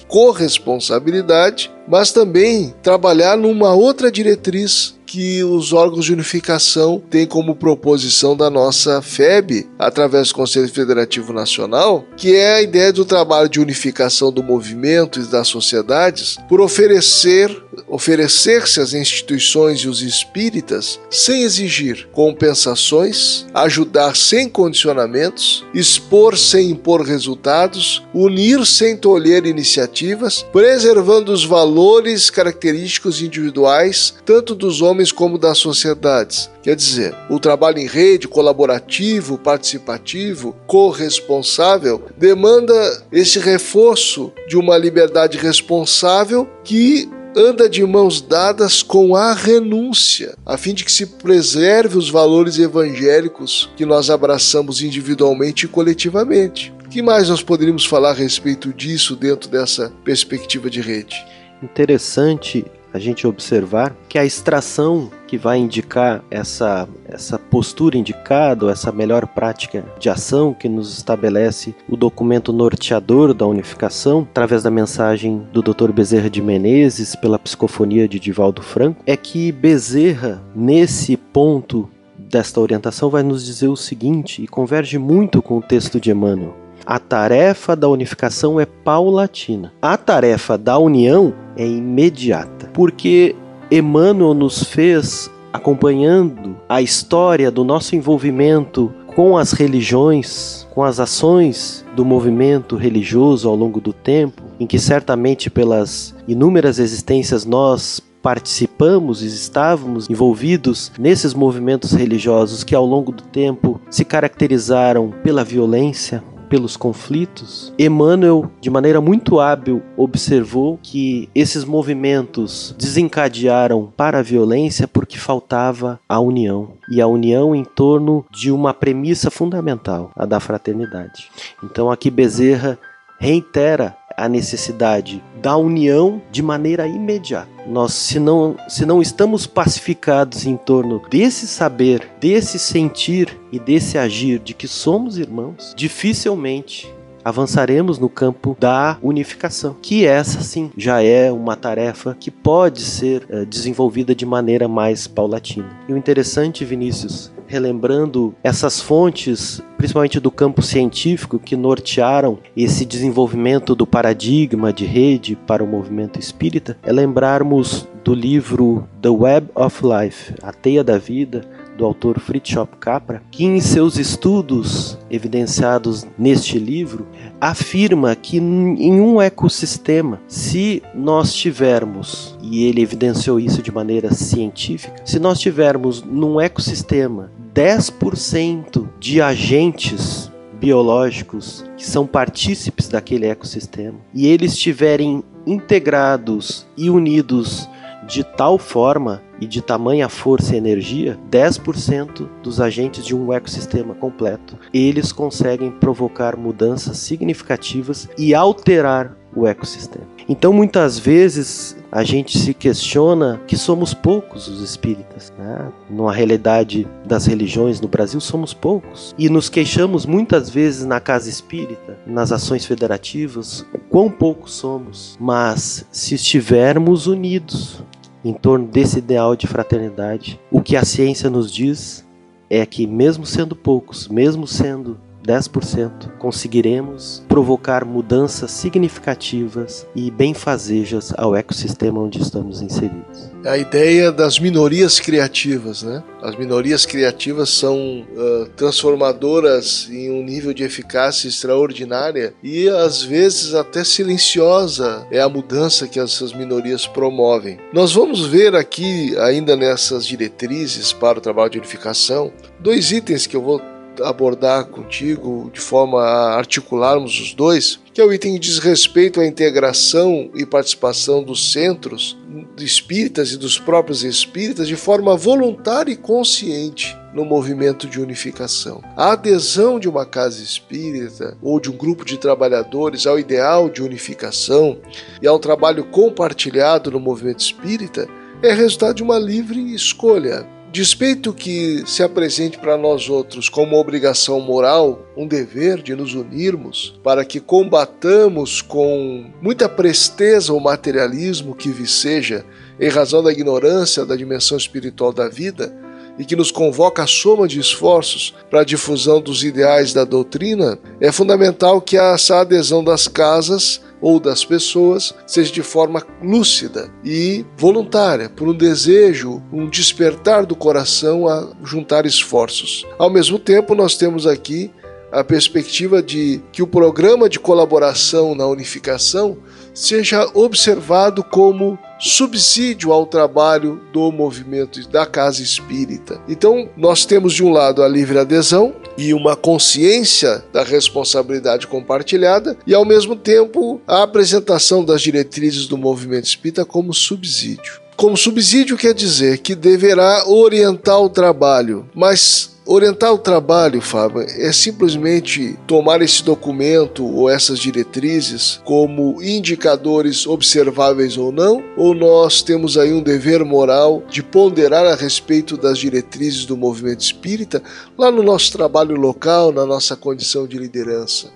corresponsabilidade, 0.06 1.72
mas 1.88 2.12
também 2.12 2.76
trabalhar 2.84 3.38
numa 3.38 3.74
outra 3.74 4.12
diretriz 4.12 4.95
que 5.06 5.44
os 5.44 5.74
órgãos 5.74 6.06
de 6.06 6.14
unificação 6.14 7.02
têm 7.10 7.26
como 7.26 7.56
proposição 7.56 8.36
da 8.36 8.50
nossa 8.50 9.02
FEB, 9.02 9.68
através 9.78 10.30
do 10.30 10.36
Conselho 10.36 10.68
Federativo 10.68 11.32
Nacional, 11.32 12.06
que 12.18 12.36
é 12.36 12.56
a 12.56 12.62
ideia 12.62 12.92
do 12.92 13.06
trabalho 13.06 13.50
de 13.50 13.60
unificação 13.60 14.32
do 14.32 14.44
movimento 14.44 15.20
e 15.20 15.24
das 15.24 15.48
sociedades 15.48 16.38
por 16.50 16.62
oferecer 16.62 17.65
oferecer-se 17.88 18.80
às 18.80 18.94
instituições 18.94 19.80
e 19.80 19.88
os 19.88 20.02
espíritas 20.02 21.00
sem 21.10 21.44
exigir 21.44 22.08
compensações, 22.12 23.46
ajudar 23.54 24.16
sem 24.16 24.50
condicionamentos, 24.50 25.66
expor 25.74 26.38
sem 26.38 26.70
impor 26.70 27.02
resultados, 27.02 28.04
unir 28.14 28.66
sem 28.66 28.98
tolher 28.98 29.46
iniciativas, 29.46 30.46
preservando 30.52 31.32
os 31.32 31.46
valores 31.46 32.30
característicos 32.30 33.22
individuais 33.22 34.16
tanto 34.26 34.56
dos 34.56 34.82
homens 34.82 35.12
como 35.12 35.38
das 35.38 35.58
sociedades. 35.58 36.50
Quer 36.62 36.76
dizer, 36.76 37.16
o 37.30 37.40
trabalho 37.40 37.78
em 37.78 37.86
rede, 37.86 38.28
colaborativo, 38.28 39.38
participativo, 39.38 40.56
corresponsável, 40.66 42.04
demanda 42.18 42.74
esse 43.12 43.38
reforço 43.38 44.32
de 44.48 44.58
uma 44.58 44.76
liberdade 44.78 45.38
responsável 45.38 46.50
que 46.64 47.08
anda 47.36 47.68
de 47.68 47.84
mãos 47.84 48.22
dadas 48.22 48.82
com 48.82 49.16
a 49.16 49.34
renúncia, 49.34 50.36
a 50.46 50.58
fim 50.58 50.74
de 50.74 50.86
que 50.86 50.92
se 50.92 51.06
preserve 51.06 51.98
os 51.98 52.10
valores 52.10 52.58
evangélicos 52.58 53.70
que 53.76 53.86
nós 53.86 54.10
abraçamos 54.10 54.82
individualmente 54.82 55.66
e 55.66 55.70
coletivamente. 55.70 56.74
O 56.86 56.90
que 56.90 57.02
mais 57.02 57.28
nós 57.28 57.44
poderíamos 57.44 57.86
falar 57.86 58.12
a 58.12 58.14
respeito 58.14 58.72
disso 58.72 59.16
dentro 59.16 59.50
dessa 59.50 59.92
perspectiva 60.06 60.70
de 60.70 60.80
rede? 60.80 61.26
Interessante 61.62 62.66
a 62.96 63.00
gente 63.00 63.28
observar 63.28 63.94
que 64.08 64.18
a 64.18 64.24
extração 64.24 65.12
que 65.28 65.38
vai 65.38 65.58
indicar 65.58 66.24
essa, 66.32 66.88
essa 67.06 67.38
postura 67.38 67.98
indicada, 67.98 68.72
essa 68.72 68.90
melhor 68.90 69.28
prática 69.28 69.84
de 70.00 70.10
ação 70.10 70.54
que 70.54 70.70
nos 70.70 70.98
estabelece 70.98 71.76
o 71.90 71.98
documento 71.98 72.54
norteador 72.54 73.34
da 73.34 73.46
unificação, 73.46 74.26
através 74.32 74.64
da 74.64 74.72
mensagem 74.72 75.46
do 75.52 75.62
Dr. 75.62 75.92
Bezerra 75.92 76.30
de 76.30 76.42
Menezes, 76.42 77.18
pela 77.18 77.38
psicofonia 77.38 78.08
de 78.08 78.18
Divaldo 78.18 78.62
Franco, 78.62 79.04
é 79.06 79.18
que 79.18 79.52
Bezerra, 79.52 80.42
nesse 80.56 81.18
ponto 81.18 81.90
desta 82.18 82.62
orientação, 82.62 83.10
vai 83.10 83.24
nos 83.24 83.46
dizer 83.46 83.68
o 83.68 83.76
seguinte, 83.76 84.42
e 84.42 84.48
converge 84.48 84.98
muito 84.98 85.42
com 85.42 85.58
o 85.58 85.62
texto 85.62 86.00
de 86.00 86.12
Emmanuel. 86.12 86.66
A 86.86 87.00
tarefa 87.00 87.76
da 87.76 87.90
unificação 87.90 88.60
é 88.60 88.66
paulatina. 88.66 89.74
A 89.82 89.98
tarefa 89.98 90.56
da 90.56 90.78
união 90.78 91.34
é 91.58 91.66
imediata, 91.66 92.55
porque 92.76 93.34
Emmanuel 93.72 94.34
nos 94.34 94.64
fez 94.64 95.32
acompanhando 95.52 96.58
a 96.68 96.82
história 96.82 97.50
do 97.50 97.64
nosso 97.64 97.96
envolvimento 97.96 98.94
com 99.08 99.38
as 99.38 99.54
religiões, 99.54 100.68
com 100.72 100.84
as 100.84 101.00
ações 101.00 101.86
do 101.96 102.04
movimento 102.04 102.76
religioso 102.76 103.48
ao 103.48 103.56
longo 103.56 103.80
do 103.80 103.94
tempo, 103.94 104.44
em 104.60 104.68
que 104.68 104.78
certamente 104.78 105.50
pelas 105.50 106.14
inúmeras 106.28 106.78
existências 106.78 107.46
nós 107.46 108.02
participamos 108.22 109.24
e 109.24 109.28
estávamos 109.28 110.10
envolvidos 110.10 110.92
nesses 111.00 111.34
movimentos 111.34 111.94
religiosos 111.94 112.64
que 112.64 112.76
ao 112.76 112.86
longo 112.86 113.14
do 113.14 113.24
tempo 113.24 113.80
se 113.90 114.04
caracterizaram 114.04 115.14
pela 115.24 115.46
violência, 115.46 116.22
pelos 116.46 116.78
conflitos, 116.78 117.74
Emmanuel, 117.78 118.50
de 118.62 118.70
maneira 118.70 119.02
muito 119.02 119.40
hábil, 119.40 119.82
observou 119.98 120.80
que 120.82 121.30
esses 121.34 121.64
movimentos 121.64 122.76
desencadearam 122.78 123.92
para 123.96 124.20
a 124.20 124.24
violência 124.24 124.88
porque 124.88 125.18
faltava 125.18 126.00
a 126.08 126.20
união. 126.20 126.74
E 126.90 127.02
a 127.02 127.08
união 127.08 127.56
em 127.56 127.64
torno 127.64 128.26
de 128.32 128.52
uma 128.52 128.74
premissa 128.74 129.30
fundamental, 129.30 130.12
a 130.16 130.26
da 130.26 130.40
fraternidade. 130.40 131.30
Então 131.64 131.92
aqui 131.92 132.10
Bezerra 132.10 132.78
reitera 133.20 133.96
a 134.18 134.30
necessidade 134.30 135.24
da 135.42 135.58
união 135.58 136.22
de 136.32 136.42
maneira 136.42 136.88
imediata. 136.88 137.50
Nós, 137.68 137.94
se 137.94 138.20
não, 138.20 138.56
se 138.68 138.86
não 138.86 139.02
estamos 139.02 139.48
pacificados 139.48 140.46
em 140.46 140.56
torno 140.56 141.02
desse 141.10 141.48
saber, 141.48 142.08
desse 142.20 142.60
sentir 142.60 143.40
e 143.52 143.60
desse 143.60 143.98
agir 143.98 144.40
de 144.40 144.54
que 144.54 144.68
somos 144.68 145.18
irmãos, 145.18 145.74
dificilmente 145.76 146.94
avançaremos 147.26 147.98
no 147.98 148.08
campo 148.08 148.56
da 148.60 149.00
unificação, 149.02 149.76
que 149.82 150.06
essa 150.06 150.42
sim 150.42 150.70
já 150.78 151.02
é 151.02 151.32
uma 151.32 151.56
tarefa 151.56 152.16
que 152.20 152.30
pode 152.30 152.82
ser 152.82 153.26
é, 153.28 153.44
desenvolvida 153.44 154.14
de 154.14 154.28
maneira 154.28 154.68
mais 154.68 155.08
paulatina. 155.08 155.68
E 155.90 155.94
o 155.94 155.98
interessante, 155.98 156.64
Vinícius, 156.64 157.32
relembrando 157.48 158.34
essas 158.44 158.82
fontes, 158.82 159.62
principalmente 159.78 160.20
do 160.20 160.32
campo 160.32 160.62
científico, 160.62 161.40
que 161.40 161.56
nortearam 161.56 162.40
esse 162.56 162.86
desenvolvimento 162.86 163.76
do 163.76 163.86
paradigma 163.86 164.72
de 164.72 164.86
rede 164.86 165.38
para 165.48 165.64
o 165.64 165.68
movimento 165.68 166.20
espírita, 166.20 166.78
é 166.84 166.92
lembrarmos 166.92 167.88
do 168.04 168.14
livro 168.14 168.88
The 169.02 169.10
Web 169.10 169.48
of 169.56 169.82
Life, 169.84 170.34
A 170.42 170.54
Teia 170.54 170.84
da 170.84 170.98
Vida, 170.98 171.42
do 171.76 171.86
autor 171.86 172.20
Fritjof 172.20 172.72
Capra, 172.80 173.22
que 173.30 173.46
em 173.46 173.60
seus 173.60 173.98
estudos 173.98 174.98
evidenciados 175.10 176.08
neste 176.18 176.58
livro 176.58 177.06
afirma 177.40 178.16
que 178.16 178.38
em 178.38 179.02
um 179.02 179.22
ecossistema, 179.22 180.22
se 180.28 180.82
nós 180.94 181.34
tivermos, 181.34 182.38
e 182.42 182.64
ele 182.66 182.82
evidenciou 182.82 183.40
isso 183.40 183.62
de 183.62 183.72
maneira 183.72 184.14
científica, 184.14 184.96
se 185.04 185.20
nós 185.20 185.40
tivermos 185.40 186.02
num 186.02 186.40
ecossistema 186.40 187.32
10% 187.56 188.90
de 189.00 189.22
agentes 189.22 190.30
biológicos 190.60 191.64
que 191.78 191.86
são 191.86 192.06
partícipes 192.06 192.90
daquele 192.90 193.28
ecossistema 193.28 193.98
e 194.14 194.28
eles 194.28 194.52
estiverem 194.52 195.24
integrados 195.48 196.68
e 196.76 196.90
unidos 196.90 197.70
de 198.06 198.26
tal 198.26 198.58
forma 198.58 199.22
e 199.40 199.48
de 199.48 199.62
tamanha 199.62 200.10
força 200.10 200.54
e 200.54 200.58
energia, 200.58 201.18
10% 201.32 202.28
dos 202.44 202.60
agentes 202.60 203.06
de 203.06 203.16
um 203.16 203.32
ecossistema 203.32 203.96
completo, 203.96 204.58
eles 204.74 205.12
conseguem 205.12 205.72
provocar 205.72 206.38
mudanças 206.38 206.98
significativas 206.98 208.08
e 208.18 208.36
alterar 208.36 209.16
o 209.36 209.48
ecossistema. 209.48 210.06
Então, 210.30 210.54
muitas 210.54 210.98
vezes 210.98 211.76
a 211.96 212.04
gente 212.04 212.38
se 212.38 212.54
questiona 212.54 213.40
que 213.48 213.56
somos 213.56 213.94
poucos 213.94 214.50
os 214.50 214.60
espíritas. 214.60 215.32
Né? 215.40 215.72
Na 215.90 216.12
realidade 216.12 216.86
das 217.06 217.26
religiões 217.26 217.80
no 217.80 217.88
Brasil, 217.88 218.20
somos 218.20 218.54
poucos. 218.54 219.16
E 219.18 219.30
nos 219.30 219.48
queixamos 219.48 220.06
muitas 220.06 220.50
vezes 220.50 220.86
na 220.86 221.00
casa 221.00 221.30
espírita, 221.30 221.98
nas 222.06 222.34
ações 222.34 222.66
federativas, 222.66 223.66
quão 223.90 224.12
poucos 224.12 224.56
somos. 224.56 225.16
Mas 225.18 225.86
se 225.90 226.16
estivermos 226.16 227.08
unidos, 227.08 227.82
em 228.26 228.34
torno 228.34 228.68
desse 228.68 228.98
ideal 228.98 229.34
de 229.34 229.48
fraternidade. 229.48 230.38
O 230.52 230.62
que 230.62 230.76
a 230.76 230.84
ciência 230.84 231.30
nos 231.30 231.50
diz 231.50 232.06
é 232.50 232.66
que, 232.66 232.86
mesmo 232.86 233.26
sendo 233.26 233.56
poucos, 233.56 234.10
mesmo 234.10 234.46
sendo 234.46 234.98
10%, 235.26 236.18
conseguiremos 236.20 237.24
provocar 237.28 237.84
mudanças 237.84 238.52
significativas 238.52 239.88
e 239.96 240.12
benfazejas 240.12 241.14
ao 241.18 241.36
ecossistema 241.36 242.00
onde 242.00 242.22
estamos 242.22 242.62
inseridos. 242.62 243.32
a 243.46 243.58
ideia 243.58 244.12
das 244.12 244.40
minorias 244.40 245.00
criativas, 245.00 245.84
né? 245.84 246.04
As 246.22 246.36
minorias 246.36 246.86
criativas 246.86 247.50
são 247.50 247.78
uh, 248.02 248.46
transformadoras 248.56 249.88
em 249.92 250.10
um 250.10 250.24
nível 250.24 250.54
de 250.54 250.64
eficácia 250.64 251.28
extraordinária 251.28 252.34
e 252.42 252.68
às 252.68 253.04
vezes 253.04 253.54
até 253.54 253.84
silenciosa 253.84 255.06
é 255.12 255.20
a 255.22 255.30
mudança 255.30 255.88
que 255.88 256.00
essas 256.00 256.34
minorias 256.34 256.88
promovem. 256.88 257.60
Nós 257.72 257.94
vamos 257.94 258.26
ver 258.26 258.56
aqui, 258.56 259.16
ainda 259.20 259.56
nessas 259.56 260.06
diretrizes 260.06 260.92
para 260.92 261.20
o 261.20 261.22
trabalho 261.22 261.52
de 261.52 261.60
unificação, 261.60 262.34
dois 262.60 262.92
itens 262.92 263.28
que 263.28 263.36
eu 263.36 263.42
vou 263.42 263.62
abordar 264.04 264.66
contigo 264.66 265.50
de 265.54 265.60
forma 265.60 266.02
a 266.02 266.36
articularmos 266.36 267.20
os 267.20 267.34
dois, 267.34 267.80
que 267.94 268.02
é 268.02 268.06
o 268.06 268.12
item 268.12 268.34
que 268.34 268.40
diz 268.40 268.60
respeito 268.60 269.22
à 269.22 269.26
integração 269.26 270.30
e 270.36 270.46
participação 270.46 271.24
dos 271.24 271.52
centros 271.52 272.18
espíritas 272.58 273.32
e 273.32 273.38
dos 273.38 273.60
próprios 273.60 274.04
espíritas 274.04 274.68
de 274.68 274.76
forma 274.76 275.16
voluntária 275.16 275.92
e 275.92 275.96
consciente 275.96 276.96
no 277.14 277.24
movimento 277.24 277.88
de 277.88 278.00
unificação. 278.00 278.84
A 278.96 279.14
adesão 279.14 279.80
de 279.80 279.88
uma 279.88 280.06
casa 280.06 280.44
espírita 280.44 281.38
ou 281.42 281.60
de 281.60 281.70
um 281.70 281.78
grupo 281.78 282.04
de 282.04 282.18
trabalhadores 282.18 283.08
ao 283.08 283.18
ideal 283.18 283.70
de 283.70 283.82
unificação 283.82 284.78
e 285.22 285.28
ao 285.28 285.40
trabalho 285.40 285.86
compartilhado 285.86 286.92
no 286.92 287.00
movimento 287.00 287.40
espírita 287.40 288.08
é 288.44 288.54
resultado 288.54 288.96
de 288.96 289.04
uma 289.04 289.18
livre 289.18 289.74
escolha 289.74 290.46
Despeito 290.76 291.32
que 291.32 291.86
se 291.88 292.04
apresente 292.04 292.58
para 292.58 292.78
nós 292.78 293.08
outros 293.08 293.48
como 293.48 293.80
obrigação 293.80 294.42
moral, 294.42 295.08
um 295.16 295.26
dever 295.26 295.82
de 295.82 295.96
nos 295.96 296.14
unirmos 296.14 297.00
para 297.02 297.24
que 297.24 297.40
combatamos 297.40 298.62
com 298.62 299.32
muita 299.42 299.70
presteza 299.70 300.52
o 300.52 300.60
materialismo 300.60 301.56
que 301.56 301.70
viceja 301.70 302.44
em 302.78 302.90
razão 302.90 303.24
da 303.24 303.32
ignorância 303.32 304.06
da 304.06 304.18
dimensão 304.18 304.58
espiritual 304.58 305.14
da 305.14 305.30
vida 305.30 305.74
e 306.20 306.26
que 306.26 306.36
nos 306.36 306.52
convoca 306.52 307.04
a 307.04 307.08
soma 307.08 307.48
de 307.48 307.58
esforços 307.58 308.36
para 308.50 308.60
a 308.60 308.66
difusão 308.66 309.22
dos 309.22 309.46
ideais 309.46 309.94
da 309.94 310.04
doutrina, 310.04 310.78
é 311.00 311.10
fundamental 311.10 311.80
que 311.80 311.98
essa 311.98 312.42
adesão 312.42 312.84
das 312.84 313.08
casas 313.08 313.80
ou 314.02 314.20
das 314.20 314.44
pessoas 314.44 315.14
seja 315.26 315.52
de 315.52 315.62
forma 315.62 316.06
lúcida 316.22 316.92
e 317.04 317.46
voluntária, 317.58 318.30
por 318.30 318.48
um 318.48 318.54
desejo, 318.54 319.42
um 319.52 319.70
despertar 319.70 320.46
do 320.46 320.56
coração 320.56 321.28
a 321.28 321.52
juntar 321.64 322.06
esforços. 322.06 322.86
Ao 322.98 323.10
mesmo 323.10 323.40
tempo, 323.40 323.76
nós 323.76 323.96
temos 323.96 324.28
aqui 324.28 324.72
a 325.12 325.24
perspectiva 325.24 326.04
de 326.04 326.42
que 326.52 326.62
o 326.62 326.68
programa 326.68 327.30
de 327.30 327.40
colaboração 327.40 328.36
na 328.36 328.46
unificação 328.46 329.38
seja 329.74 330.30
observado 330.34 331.24
como 331.24 331.80
subsídio 332.00 332.92
ao 332.92 333.06
trabalho 333.06 333.82
do 333.94 334.12
movimento 334.12 334.86
da 334.90 335.06
casa 335.06 335.42
espírita. 335.42 336.20
Então, 336.28 336.70
nós 336.76 337.06
temos 337.06 337.34
de 337.34 337.44
um 337.44 337.52
lado 337.52 337.82
a 337.82 337.88
livre 337.88 338.20
adesão 338.20 338.76
e 338.98 339.14
uma 339.14 339.36
consciência 339.36 340.44
da 340.54 340.64
responsabilidade 340.64 341.68
compartilhada, 341.68 342.58
e 342.66 342.74
ao 342.74 342.86
mesmo 342.86 343.16
tempo 343.16 343.82
a 343.88 344.04
apresentação 344.04 344.84
das 344.84 345.02
diretrizes 345.02 345.68
do 345.68 345.78
movimento 345.78 346.26
espírita 346.26 346.66
como 346.66 346.94
subsídio. 346.94 347.82
Como 347.96 348.18
subsídio 348.18 348.78
quer 348.78 348.94
dizer 348.94 349.38
que 349.38 349.56
deverá 349.56 350.28
orientar 350.28 351.02
o 351.02 351.10
trabalho, 351.10 351.90
mas 351.96 352.55
Orientar 352.68 353.14
o 353.14 353.20
trabalho, 353.20 353.80
Fábio, 353.80 354.22
é 354.22 354.52
simplesmente 354.52 355.56
tomar 355.68 356.02
esse 356.02 356.24
documento 356.24 357.06
ou 357.06 357.30
essas 357.30 357.60
diretrizes 357.60 358.60
como 358.66 359.22
indicadores 359.22 360.26
observáveis 360.26 361.16
ou 361.16 361.32
não? 361.32 361.64
Ou 361.78 361.94
nós 361.94 362.42
temos 362.42 362.76
aí 362.76 362.92
um 362.92 363.04
dever 363.04 363.46
moral 363.46 364.02
de 364.10 364.24
ponderar 364.24 364.84
a 364.84 364.96
respeito 364.96 365.56
das 365.56 365.78
diretrizes 365.78 366.44
do 366.44 366.58
movimento 366.58 367.02
espírita 367.02 367.62
lá 367.96 368.10
no 368.10 368.24
nosso 368.24 368.52
trabalho 368.52 368.96
local, 368.96 369.52
na 369.52 369.64
nossa 369.64 369.96
condição 369.96 370.48
de 370.48 370.58
liderança? 370.58 371.30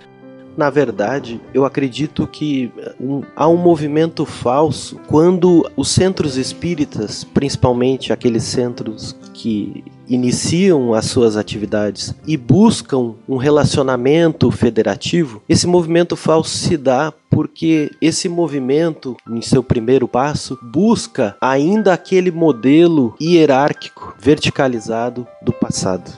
Na 0.57 0.71
verdade, 0.71 1.39
eu 1.53 1.63
acredito 1.63 2.25
que 2.25 2.71
um, 2.99 3.21
há 3.35 3.47
um 3.47 3.55
movimento 3.55 4.25
falso 4.25 4.99
quando 5.07 5.69
os 5.77 5.89
centros 5.89 6.37
espíritas, 6.37 7.23
principalmente 7.23 8.11
aqueles 8.11 8.43
centros 8.43 9.15
que 9.31 9.83
iniciam 10.09 10.93
as 10.93 11.05
suas 11.05 11.37
atividades 11.37 12.13
e 12.25 12.35
buscam 12.35 13.13
um 13.27 13.37
relacionamento 13.37 14.49
federativo, 14.51 15.41
esse 15.47 15.67
movimento 15.67 16.15
falso 16.15 16.57
se 16.57 16.75
dá 16.75 17.13
porque 17.29 17.91
esse 18.01 18.27
movimento, 18.27 19.15
em 19.29 19.41
seu 19.41 19.63
primeiro 19.63 20.07
passo, 20.07 20.57
busca 20.61 21.37
ainda 21.39 21.93
aquele 21.93 22.31
modelo 22.31 23.15
hierárquico, 23.21 24.15
verticalizado 24.19 25.27
do 25.41 25.53
passado. 25.53 26.11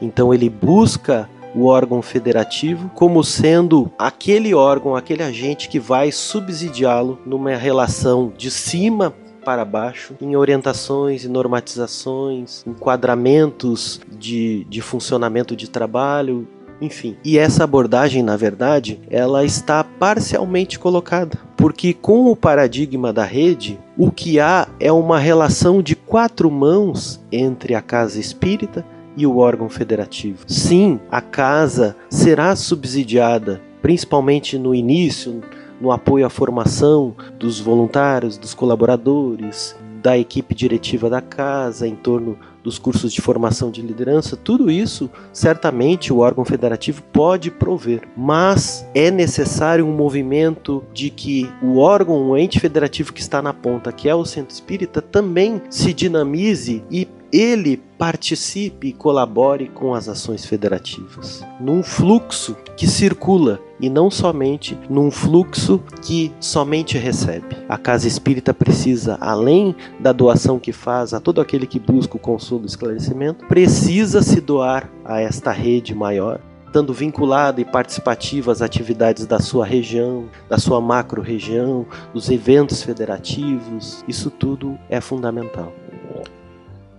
Então 0.00 0.32
ele 0.32 0.48
busca 0.48 1.28
o 1.54 1.66
órgão 1.66 2.00
federativo 2.00 2.90
como 2.94 3.24
sendo 3.24 3.90
aquele 3.98 4.54
órgão, 4.54 4.94
aquele 4.94 5.22
agente 5.22 5.68
que 5.68 5.80
vai 5.80 6.12
subsidiá-lo 6.12 7.18
numa 7.26 7.56
relação 7.56 8.32
de 8.36 8.50
cima 8.50 9.12
para 9.44 9.64
baixo 9.64 10.14
em 10.20 10.36
orientações 10.36 11.24
e 11.24 11.28
normatizações, 11.28 12.64
enquadramentos 12.66 14.00
de, 14.10 14.64
de 14.64 14.80
funcionamento 14.80 15.56
de 15.56 15.68
trabalho, 15.68 16.46
enfim. 16.80 17.16
E 17.24 17.38
essa 17.38 17.64
abordagem, 17.64 18.22
na 18.22 18.36
verdade, 18.36 19.00
ela 19.10 19.44
está 19.44 19.84
parcialmente 19.84 20.78
colocada, 20.78 21.38
porque 21.56 21.92
com 21.92 22.30
o 22.30 22.36
paradigma 22.36 23.12
da 23.12 23.24
rede, 23.24 23.78
o 23.98 24.10
que 24.10 24.40
há 24.40 24.66
é 24.78 24.90
uma 24.90 25.18
relação 25.18 25.82
de 25.82 25.94
quatro 25.94 26.50
mãos 26.50 27.20
entre 27.30 27.74
a 27.74 27.82
casa 27.82 28.18
espírita 28.18 28.84
e 29.16 29.26
o 29.26 29.38
órgão 29.38 29.68
federativo. 29.68 30.44
Sim, 30.46 30.98
a 31.10 31.20
casa 31.20 31.96
será 32.08 32.56
subsidiada, 32.56 33.60
principalmente 33.82 34.58
no 34.58 34.74
início, 34.74 35.42
no 35.80 35.90
apoio 35.90 36.26
à 36.26 36.30
formação 36.30 37.14
dos 37.38 37.58
voluntários, 37.58 38.36
dos 38.36 38.54
colaboradores, 38.54 39.76
da 40.02 40.16
equipe 40.16 40.54
diretiva 40.54 41.10
da 41.10 41.20
casa, 41.20 41.86
em 41.86 41.94
torno 41.94 42.38
dos 42.62 42.78
cursos 42.78 43.12
de 43.12 43.20
formação 43.20 43.70
de 43.70 43.80
liderança, 43.80 44.36
tudo 44.36 44.70
isso 44.70 45.10
certamente 45.32 46.12
o 46.12 46.18
órgão 46.18 46.44
federativo 46.44 47.02
pode 47.12 47.50
prover, 47.50 48.02
mas 48.16 48.86
é 48.94 49.10
necessário 49.10 49.86
um 49.86 49.92
movimento 49.92 50.84
de 50.92 51.10
que 51.10 51.50
o 51.62 51.78
órgão, 51.78 52.28
o 52.28 52.36
ente 52.36 52.60
federativo 52.60 53.12
que 53.12 53.20
está 53.20 53.40
na 53.40 53.54
ponta, 53.54 53.92
que 53.92 54.08
é 54.08 54.14
o 54.14 54.24
centro 54.24 54.52
espírita, 54.52 55.00
também 55.00 55.62
se 55.70 55.92
dinamize 55.92 56.84
e 56.90 57.08
ele 57.32 57.80
participe 57.96 58.88
e 58.88 58.92
colabore 58.92 59.68
com 59.68 59.94
as 59.94 60.08
ações 60.08 60.44
federativas, 60.44 61.44
num 61.60 61.82
fluxo 61.82 62.56
que 62.76 62.86
circula 62.86 63.60
e 63.80 63.88
não 63.88 64.10
somente 64.10 64.78
num 64.88 65.10
fluxo 65.10 65.82
que 66.02 66.32
somente 66.40 66.98
recebe. 66.98 67.56
A 67.68 67.78
casa 67.78 68.06
espírita 68.06 68.52
precisa, 68.52 69.16
além 69.20 69.74
da 69.98 70.12
doação 70.12 70.58
que 70.58 70.72
faz 70.72 71.14
a 71.14 71.20
todo 71.20 71.40
aquele 71.40 71.66
que 71.66 71.78
busca 71.78 72.16
o 72.16 72.20
consolo 72.20 72.62
e 72.64 72.66
esclarecimento, 72.66 73.46
precisa 73.46 74.22
se 74.22 74.40
doar 74.40 74.90
a 75.04 75.20
esta 75.20 75.50
rede 75.50 75.94
maior 75.94 76.40
estando 76.70 76.94
vinculada 76.94 77.60
e 77.60 77.64
participativa 77.64 78.52
às 78.52 78.62
atividades 78.62 79.26
da 79.26 79.40
sua 79.40 79.66
região, 79.66 80.26
da 80.48 80.56
sua 80.56 80.80
macro-região, 80.80 81.84
dos 82.14 82.30
eventos 82.30 82.80
federativos, 82.80 84.04
isso 84.06 84.30
tudo 84.30 84.78
é 84.88 85.00
fundamental. 85.00 85.72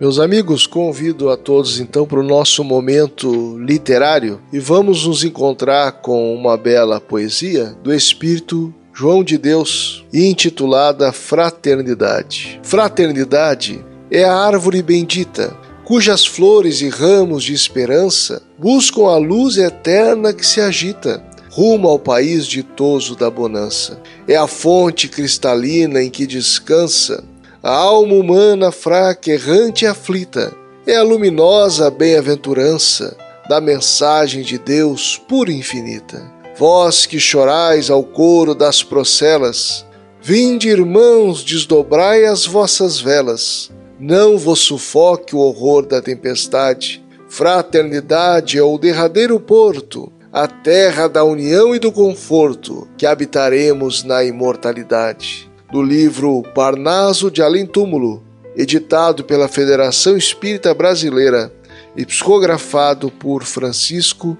Meus 0.02 0.18
amigos, 0.18 0.66
convido 0.66 1.30
a 1.30 1.36
todos 1.36 1.78
então 1.78 2.04
para 2.04 2.18
o 2.18 2.24
nosso 2.24 2.64
momento 2.64 3.56
literário 3.56 4.40
e 4.52 4.58
vamos 4.58 5.06
nos 5.06 5.22
encontrar 5.22 5.92
com 5.92 6.34
uma 6.34 6.56
bela 6.56 7.00
poesia 7.00 7.66
do 7.84 7.94
espírito 7.94 8.74
João 8.92 9.22
de 9.22 9.38
Deus, 9.38 10.04
intitulada 10.12 11.12
Fraternidade. 11.12 12.58
Fraternidade 12.64 13.80
é 14.10 14.24
a 14.24 14.34
árvore 14.34 14.82
bendita, 14.82 15.56
cujas 15.84 16.26
flores 16.26 16.80
e 16.80 16.88
ramos 16.88 17.44
de 17.44 17.54
esperança 17.54 18.42
buscam 18.58 19.02
a 19.02 19.16
luz 19.18 19.56
eterna 19.56 20.32
que 20.32 20.44
se 20.44 20.60
agita 20.60 21.22
rumo 21.52 21.86
ao 21.86 21.98
país 21.98 22.46
ditoso 22.46 23.14
da 23.14 23.30
bonança. 23.30 24.00
É 24.26 24.34
a 24.34 24.46
fonte 24.46 25.06
cristalina 25.06 26.02
em 26.02 26.08
que 26.10 26.26
descansa 26.26 27.22
a 27.62 27.70
alma 27.70 28.14
humana 28.14 28.72
fraca, 28.72 29.30
errante 29.30 29.84
e 29.84 29.88
aflita 29.88 30.52
é 30.84 30.96
a 30.96 31.02
luminosa 31.02 31.88
bem-aventurança 31.90 33.16
da 33.48 33.60
mensagem 33.60 34.42
de 34.42 34.58
Deus 34.58 35.16
pura 35.28 35.52
e 35.52 35.58
infinita. 35.58 36.28
Vós 36.58 37.06
que 37.06 37.20
chorais 37.20 37.88
ao 37.88 38.02
coro 38.02 38.52
das 38.52 38.82
procelas, 38.82 39.86
vinde, 40.20 40.68
irmãos, 40.68 41.44
desdobrai 41.44 42.24
as 42.24 42.44
vossas 42.44 43.00
velas. 43.00 43.70
Não 43.98 44.36
vos 44.36 44.58
sufoque 44.58 45.36
o 45.36 45.38
horror 45.38 45.86
da 45.86 46.02
tempestade. 46.02 47.00
Fraternidade 47.28 48.58
é 48.58 48.62
o 48.62 48.76
derradeiro 48.76 49.38
porto, 49.38 50.12
a 50.32 50.48
terra 50.48 51.06
da 51.06 51.22
união 51.22 51.74
e 51.74 51.78
do 51.78 51.92
conforto, 51.92 52.88
que 52.98 53.06
habitaremos 53.06 54.02
na 54.02 54.24
imortalidade. 54.24 55.51
Do 55.72 55.82
livro 55.82 56.42
Parnaso 56.54 57.30
de 57.30 57.40
Além 57.40 57.64
Túmulo, 57.64 58.22
editado 58.54 59.24
pela 59.24 59.48
Federação 59.48 60.18
Espírita 60.18 60.74
Brasileira 60.74 61.50
e 61.96 62.04
psicografado 62.04 63.10
por 63.10 63.42
Francisco 63.42 64.36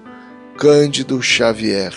Cândido 0.55 1.19
Xavier. 1.23 1.91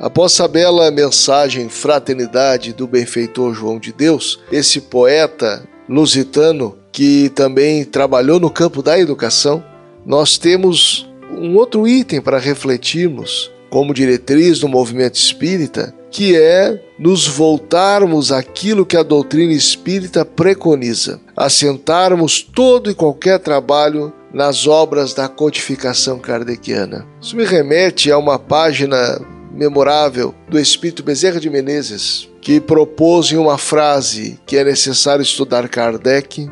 Após 0.00 0.40
a 0.40 0.48
bela 0.48 0.90
mensagem 0.90 1.68
Fraternidade 1.68 2.72
do 2.72 2.88
benfeitor 2.88 3.54
João 3.54 3.78
de 3.78 3.92
Deus, 3.92 4.40
esse 4.50 4.80
poeta 4.80 5.62
lusitano 5.88 6.76
que 6.90 7.28
também 7.28 7.84
trabalhou 7.84 8.40
no 8.40 8.50
campo 8.50 8.82
da 8.82 8.98
educação, 8.98 9.62
nós 10.04 10.36
temos 10.36 11.08
um 11.30 11.54
outro 11.54 11.86
item 11.86 12.20
para 12.20 12.40
refletirmos 12.40 13.48
como 13.70 13.94
diretriz 13.94 14.58
do 14.58 14.66
movimento 14.66 15.14
espírita, 15.14 15.94
que 16.10 16.36
é 16.36 16.89
nos 17.00 17.26
voltarmos 17.26 18.30
àquilo 18.30 18.84
que 18.84 18.94
a 18.94 19.02
doutrina 19.02 19.54
espírita 19.54 20.22
preconiza, 20.22 21.18
assentarmos 21.34 22.42
todo 22.42 22.90
e 22.90 22.94
qualquer 22.94 23.38
trabalho 23.38 24.12
nas 24.34 24.66
obras 24.66 25.14
da 25.14 25.26
codificação 25.26 26.18
kardeciana. 26.18 27.06
Isso 27.18 27.34
me 27.34 27.46
remete 27.46 28.12
a 28.12 28.18
uma 28.18 28.38
página 28.38 29.18
memorável 29.50 30.34
do 30.46 30.60
espírito 30.60 31.02
Bezerra 31.02 31.40
de 31.40 31.48
Menezes, 31.48 32.28
que 32.42 32.60
propôs 32.60 33.32
em 33.32 33.36
uma 33.36 33.56
frase 33.56 34.38
que 34.44 34.58
é 34.58 34.62
necessário 34.62 35.22
estudar 35.22 35.70
Kardec 35.70 36.50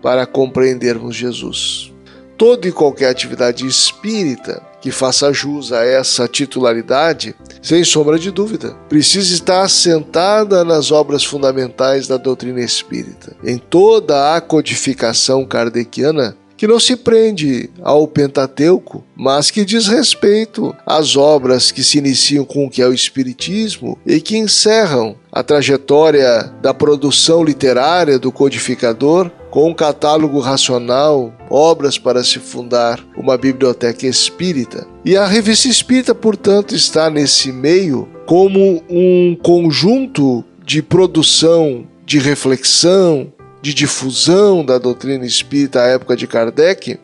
para 0.00 0.24
compreendermos 0.24 1.14
Jesus. 1.14 1.92
Toda 2.38 2.66
e 2.66 2.72
qualquer 2.72 3.10
atividade 3.10 3.66
espírita 3.66 4.71
que 4.82 4.90
faça 4.90 5.32
jus 5.32 5.72
a 5.72 5.84
essa 5.84 6.26
titularidade, 6.26 7.36
sem 7.62 7.84
sombra 7.84 8.18
de 8.18 8.32
dúvida, 8.32 8.76
precisa 8.88 9.32
estar 9.32 9.62
assentada 9.62 10.64
nas 10.64 10.90
obras 10.90 11.24
fundamentais 11.24 12.08
da 12.08 12.16
doutrina 12.16 12.60
espírita. 12.60 13.36
Em 13.44 13.56
toda 13.56 14.34
a 14.34 14.40
codificação 14.40 15.46
kardeciana, 15.46 16.36
que 16.56 16.66
não 16.66 16.78
se 16.78 16.94
prende 16.94 17.70
ao 17.80 18.06
Pentateuco, 18.06 19.04
mas 19.16 19.50
que 19.50 19.64
diz 19.64 19.88
respeito 19.88 20.74
às 20.86 21.16
obras 21.16 21.72
que 21.72 21.82
se 21.82 21.98
iniciam 21.98 22.44
com 22.44 22.66
o 22.66 22.70
que 22.70 22.80
é 22.80 22.86
o 22.86 22.94
Espiritismo 22.94 23.98
e 24.06 24.20
que 24.20 24.36
encerram 24.36 25.16
a 25.32 25.42
trajetória 25.42 26.52
da 26.60 26.72
produção 26.72 27.42
literária 27.42 28.16
do 28.16 28.30
codificador 28.30 29.28
com 29.52 29.68
um 29.68 29.74
catálogo 29.74 30.40
racional, 30.40 31.30
obras 31.50 31.98
para 31.98 32.24
se 32.24 32.38
fundar 32.38 32.98
uma 33.14 33.36
biblioteca 33.36 34.06
espírita. 34.06 34.86
E 35.04 35.14
a 35.14 35.26
revista 35.26 35.68
espírita, 35.68 36.14
portanto, 36.14 36.74
está 36.74 37.10
nesse 37.10 37.52
meio 37.52 38.08
como 38.24 38.82
um 38.88 39.36
conjunto 39.42 40.42
de 40.64 40.80
produção, 40.80 41.86
de 42.06 42.18
reflexão, 42.18 43.30
de 43.60 43.74
difusão 43.74 44.64
da 44.64 44.78
doutrina 44.78 45.26
espírita 45.26 45.82
à 45.82 45.86
época 45.86 46.16
de 46.16 46.26
Kardec, 46.26 46.98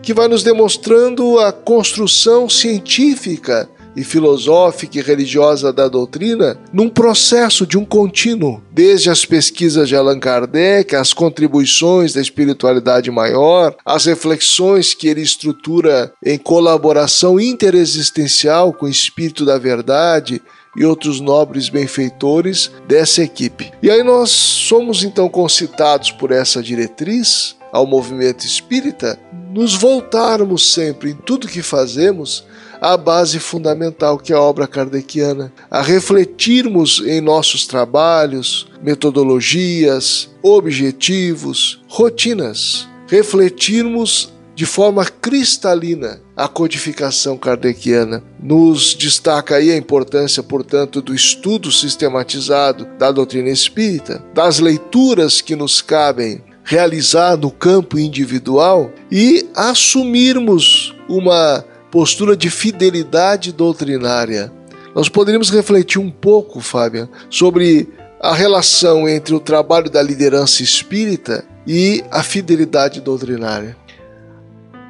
que 0.00 0.14
vai 0.14 0.28
nos 0.28 0.42
demonstrando 0.42 1.38
a 1.40 1.52
construção 1.52 2.48
científica 2.48 3.68
e 3.96 4.04
filosófica 4.04 4.98
e 4.98 5.02
religiosa 5.02 5.72
da 5.72 5.88
doutrina 5.88 6.58
num 6.72 6.88
processo 6.88 7.66
de 7.66 7.76
um 7.78 7.84
contínuo, 7.84 8.62
desde 8.70 9.10
as 9.10 9.24
pesquisas 9.24 9.88
de 9.88 9.96
Allan 9.96 10.18
Kardec, 10.18 10.94
as 10.94 11.12
contribuições 11.12 12.12
da 12.12 12.20
espiritualidade 12.20 13.10
maior, 13.10 13.74
as 13.84 14.06
reflexões 14.06 14.94
que 14.94 15.08
ele 15.08 15.22
estrutura 15.22 16.12
em 16.24 16.38
colaboração 16.38 17.38
interexistencial 17.38 18.72
com 18.72 18.86
o 18.86 18.90
espírito 18.90 19.44
da 19.44 19.58
verdade 19.58 20.40
e 20.76 20.84
outros 20.84 21.20
nobres 21.20 21.68
benfeitores 21.68 22.70
dessa 22.88 23.22
equipe. 23.22 23.70
E 23.82 23.90
aí 23.90 24.02
nós 24.02 24.30
somos 24.30 25.04
então 25.04 25.28
concitados 25.28 26.10
por 26.10 26.30
essa 26.30 26.62
diretriz 26.62 27.56
ao 27.70 27.86
movimento 27.86 28.44
espírita, 28.44 29.18
nos 29.50 29.74
voltarmos 29.74 30.72
sempre 30.72 31.10
em 31.10 31.14
tudo 31.14 31.48
que 31.48 31.62
fazemos 31.62 32.44
à 32.82 32.96
base 32.96 33.38
fundamental 33.38 34.18
que 34.18 34.32
é 34.32 34.36
a 34.36 34.40
obra 34.40 34.66
kardeciana, 34.66 35.52
a 35.70 35.80
refletirmos 35.80 37.00
em 37.06 37.20
nossos 37.20 37.64
trabalhos, 37.64 38.68
metodologias, 38.82 40.28
objetivos, 40.42 41.80
rotinas, 41.86 42.88
refletirmos 43.06 44.32
de 44.56 44.66
forma 44.66 45.04
cristalina 45.04 46.20
a 46.36 46.48
codificação 46.48 47.38
kardeciana. 47.38 48.20
Nos 48.42 48.94
destaca 48.94 49.54
aí 49.54 49.70
a 49.70 49.76
importância, 49.76 50.42
portanto, 50.42 51.00
do 51.00 51.14
estudo 51.14 51.70
sistematizado 51.70 52.84
da 52.98 53.12
doutrina 53.12 53.48
espírita, 53.48 54.24
das 54.34 54.58
leituras 54.58 55.40
que 55.40 55.54
nos 55.54 55.80
cabem 55.80 56.42
realizar 56.64 57.36
no 57.36 57.50
campo 57.50 57.98
individual 57.98 58.90
e 59.10 59.48
assumirmos 59.54 60.94
uma 61.08 61.64
postura 61.92 62.34
de 62.34 62.48
fidelidade 62.48 63.52
doutrinária. 63.52 64.50
Nós 64.94 65.10
poderíamos 65.10 65.50
refletir 65.50 65.98
um 65.98 66.10
pouco, 66.10 66.58
Fábio, 66.58 67.06
sobre 67.28 67.86
a 68.18 68.34
relação 68.34 69.06
entre 69.06 69.34
o 69.34 69.40
trabalho 69.40 69.90
da 69.90 70.02
liderança 70.02 70.62
espírita 70.62 71.44
e 71.66 72.02
a 72.10 72.22
fidelidade 72.22 72.98
doutrinária. 72.98 73.76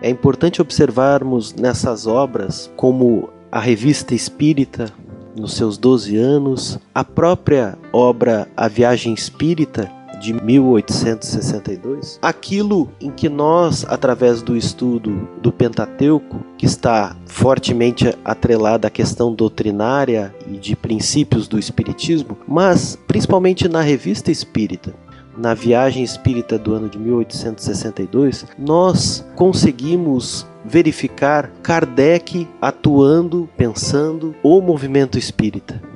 É 0.01 0.09
importante 0.09 0.63
observarmos 0.63 1.53
nessas 1.53 2.07
obras 2.07 2.71
como 2.77 3.31
a 3.51 3.59
Revista 3.59 4.15
Espírita, 4.15 4.93
nos 5.37 5.55
seus 5.55 5.77
12 5.77 6.17
anos, 6.17 6.79
a 6.95 7.03
própria 7.03 7.77
obra 7.93 8.47
A 8.57 8.69
Viagem 8.69 9.13
Espírita, 9.13 9.91
de 10.23 10.33
1862, 10.33 12.21
aquilo 12.23 12.89
em 13.01 13.11
que 13.11 13.29
nós, 13.29 13.85
através 13.89 14.41
do 14.41 14.57
estudo 14.57 15.29
do 15.43 15.51
Pentateuco, 15.51 16.39
que 16.57 16.65
está 16.65 17.17
fortemente 17.27 18.17
atrelado 18.25 18.87
à 18.87 18.91
questão 18.91 19.35
doutrinária 19.35 20.33
e 20.47 20.57
de 20.59 20.77
princípios 20.77 21.49
do 21.49 21.59
Espiritismo, 21.59 22.39
mas 22.47 22.97
principalmente 23.09 23.69
na 23.69 23.81
Revista 23.81 24.31
Espírita, 24.31 24.95
na 25.37 25.55
viagem 25.55 26.05
espírita 26.05 26.59
do 26.59 26.75
ano 26.75 26.89
de 26.89 26.99
1862, 26.99 28.47
nós 28.59 29.25
conseguimos 29.35 30.47
verificar 30.65 31.51
Kardec 31.63 32.47
atuando, 32.61 33.49
pensando 33.57 34.35
o 34.43 34.61
movimento 34.61 35.19
espírita. 35.19 35.92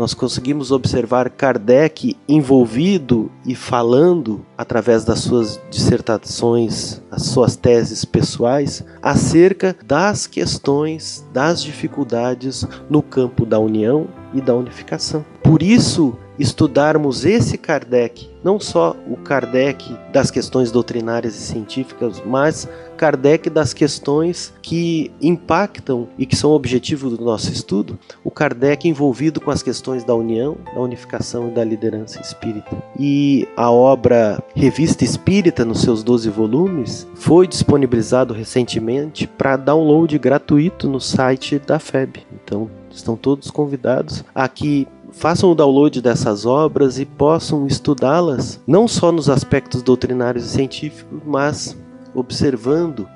Nós 0.00 0.14
conseguimos 0.14 0.72
observar 0.72 1.28
Kardec 1.28 2.16
envolvido 2.26 3.30
e 3.44 3.54
falando 3.54 4.40
através 4.56 5.04
das 5.04 5.18
suas 5.18 5.60
dissertações, 5.70 7.02
as 7.10 7.24
suas 7.24 7.54
teses 7.54 8.02
pessoais 8.02 8.82
acerca 9.02 9.76
das 9.84 10.26
questões, 10.26 11.22
das 11.34 11.62
dificuldades 11.62 12.66
no 12.88 13.02
campo 13.02 13.44
da 13.44 13.58
união 13.58 14.08
e 14.32 14.40
da 14.40 14.54
unificação. 14.54 15.22
Por 15.42 15.62
isso, 15.62 16.16
estudarmos 16.40 17.26
esse 17.26 17.58
Kardec, 17.58 18.30
não 18.42 18.58
só 18.58 18.96
o 19.06 19.16
Kardec 19.16 19.94
das 20.10 20.30
questões 20.30 20.72
doutrinárias 20.72 21.34
e 21.36 21.40
científicas, 21.40 22.22
mas 22.24 22.66
Kardec 22.96 23.48
das 23.50 23.74
questões 23.74 24.52
que 24.62 25.10
impactam 25.20 26.08
e 26.18 26.24
que 26.24 26.36
são 26.36 26.50
objetivo 26.50 27.10
do 27.10 27.22
nosso 27.22 27.52
estudo, 27.52 27.98
o 28.24 28.30
Kardec 28.30 28.88
envolvido 28.88 29.40
com 29.40 29.50
as 29.50 29.62
questões 29.62 30.02
da 30.02 30.14
união, 30.14 30.56
da 30.74 30.80
unificação 30.80 31.48
e 31.48 31.50
da 31.50 31.62
liderança 31.62 32.20
espírita. 32.20 32.76
E 32.98 33.46
a 33.56 33.70
obra 33.70 34.42
Revista 34.54 35.04
Espírita, 35.04 35.64
nos 35.64 35.82
seus 35.82 36.02
12 36.02 36.30
volumes, 36.30 37.06
foi 37.14 37.46
disponibilizado 37.46 38.32
recentemente 38.32 39.26
para 39.26 39.56
download 39.56 40.18
gratuito 40.18 40.88
no 40.88 41.00
site 41.00 41.58
da 41.58 41.78
FEB. 41.78 42.20
Então, 42.32 42.70
estão 42.90 43.16
todos 43.16 43.50
convidados 43.50 44.24
a 44.34 44.48
que 44.48 44.86
façam 45.12 45.50
o 45.50 45.54
download 45.54 46.00
dessas 46.00 46.46
obras 46.46 46.98
e 46.98 47.04
possam 47.04 47.66
estudá-las 47.66 48.60
não 48.66 48.86
só 48.88 49.12
nos 49.12 49.28
aspectos 49.28 49.82
doutrinários 49.82 50.46
e 50.46 50.48
científicos, 50.48 51.20
mas 51.26 51.76
observando 52.14 53.06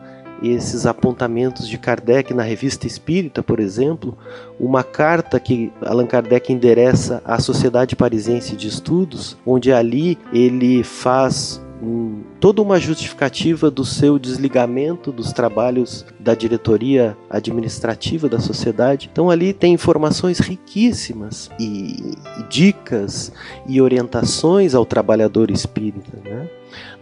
esses 0.42 0.84
apontamentos 0.84 1.66
de 1.66 1.78
Kardec 1.78 2.34
na 2.34 2.42
Revista 2.42 2.86
Espírita, 2.86 3.42
por 3.42 3.60
exemplo, 3.60 4.16
uma 4.58 4.82
carta 4.82 5.40
que 5.40 5.72
Allan 5.80 6.06
Kardec 6.06 6.52
endereça 6.52 7.22
à 7.24 7.38
Sociedade 7.38 7.96
Parisiense 7.96 8.56
de 8.56 8.68
Estudos, 8.68 9.36
onde 9.46 9.72
ali 9.72 10.18
ele 10.32 10.82
faz 10.82 11.63
um, 11.84 12.22
toda 12.40 12.62
uma 12.62 12.80
justificativa 12.80 13.70
do 13.70 13.84
seu 13.84 14.18
desligamento 14.18 15.12
dos 15.12 15.32
trabalhos 15.32 16.04
da 16.18 16.34
diretoria 16.34 17.16
administrativa 17.28 18.28
da 18.28 18.40
sociedade. 18.40 19.08
Então 19.12 19.30
ali 19.30 19.52
tem 19.52 19.74
informações 19.74 20.38
riquíssimas 20.38 21.50
e, 21.58 22.14
e 22.38 22.42
dicas 22.48 23.32
e 23.66 23.80
orientações 23.80 24.74
ao 24.74 24.86
trabalhador 24.86 25.50
espírita. 25.50 26.18
Né? 26.24 26.48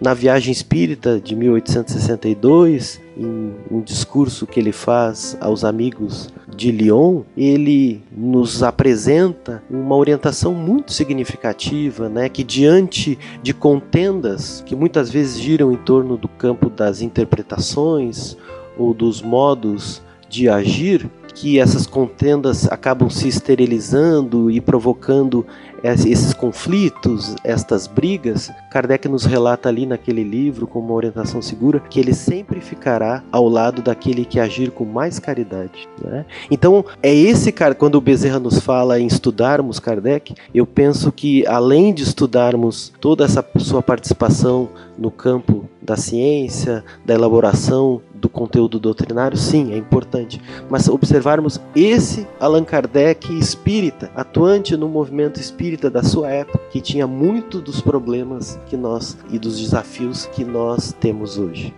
Na 0.00 0.14
Viagem 0.14 0.52
Espírita 0.52 1.20
de 1.20 1.34
1862, 1.36 3.00
em 3.16 3.54
um 3.70 3.80
discurso 3.80 4.46
que 4.46 4.58
ele 4.58 4.72
faz 4.72 5.36
aos 5.40 5.64
amigos 5.64 6.28
de 6.54 6.70
Lyon, 6.70 7.22
ele 7.36 8.02
nos 8.10 8.62
apresenta 8.62 9.62
uma 9.70 9.96
orientação 9.96 10.54
muito 10.54 10.92
significativa, 10.92 12.08
né, 12.08 12.28
que 12.28 12.44
diante 12.44 13.18
de 13.42 13.54
contendas 13.54 14.62
que 14.66 14.76
muitas 14.76 15.10
vezes 15.10 15.40
giram 15.40 15.72
em 15.72 15.76
torno 15.76 16.16
do 16.16 16.28
campo 16.28 16.68
das 16.68 17.00
interpretações 17.00 18.36
ou 18.76 18.92
dos 18.94 19.22
modos 19.22 20.02
de 20.28 20.48
agir, 20.48 21.10
que 21.34 21.58
essas 21.58 21.86
contendas 21.86 22.70
acabam 22.70 23.08
se 23.08 23.28
esterilizando 23.28 24.50
e 24.50 24.60
provocando 24.60 25.46
esses 25.82 26.32
conflitos, 26.32 27.34
estas 27.42 27.86
brigas, 27.86 28.50
Kardec 28.70 29.08
nos 29.08 29.24
relata 29.24 29.68
ali 29.68 29.84
naquele 29.84 30.22
livro, 30.22 30.66
com 30.66 30.78
uma 30.78 30.94
orientação 30.94 31.42
segura, 31.42 31.80
que 31.80 31.98
ele 31.98 32.14
sempre 32.14 32.60
ficará 32.60 33.22
ao 33.32 33.48
lado 33.48 33.82
daquele 33.82 34.24
que 34.24 34.38
agir 34.38 34.70
com 34.70 34.84
mais 34.84 35.18
caridade. 35.18 35.88
Né? 36.02 36.24
Então, 36.50 36.84
é 37.02 37.14
esse 37.14 37.50
cara, 37.50 37.74
quando 37.74 37.96
o 37.96 38.00
Bezerra 38.00 38.38
nos 38.38 38.58
fala 38.58 39.00
em 39.00 39.06
estudarmos 39.06 39.78
Kardec, 39.78 40.34
eu 40.54 40.66
penso 40.66 41.10
que 41.10 41.46
além 41.46 41.92
de 41.92 42.02
estudarmos 42.02 42.92
toda 43.00 43.24
essa 43.24 43.44
sua 43.58 43.82
participação 43.82 44.68
no 44.96 45.10
campo 45.10 45.68
da 45.80 45.96
ciência, 45.96 46.84
da 47.04 47.14
elaboração 47.14 48.00
do 48.22 48.28
conteúdo 48.28 48.78
doutrinário, 48.78 49.36
sim, 49.36 49.72
é 49.72 49.76
importante. 49.76 50.40
Mas 50.70 50.88
observarmos 50.88 51.60
esse 51.74 52.24
Allan 52.38 52.62
Kardec 52.62 53.36
espírita, 53.36 54.12
atuante 54.14 54.76
no 54.76 54.88
movimento 54.88 55.40
espírita 55.40 55.90
da 55.90 56.04
sua 56.04 56.30
época, 56.30 56.60
que 56.70 56.80
tinha 56.80 57.04
muito 57.04 57.60
dos 57.60 57.80
problemas 57.80 58.60
que 58.66 58.76
nós 58.76 59.18
e 59.28 59.40
dos 59.40 59.58
desafios 59.58 60.26
que 60.26 60.44
nós 60.44 60.94
temos 61.00 61.36
hoje. 61.36 61.74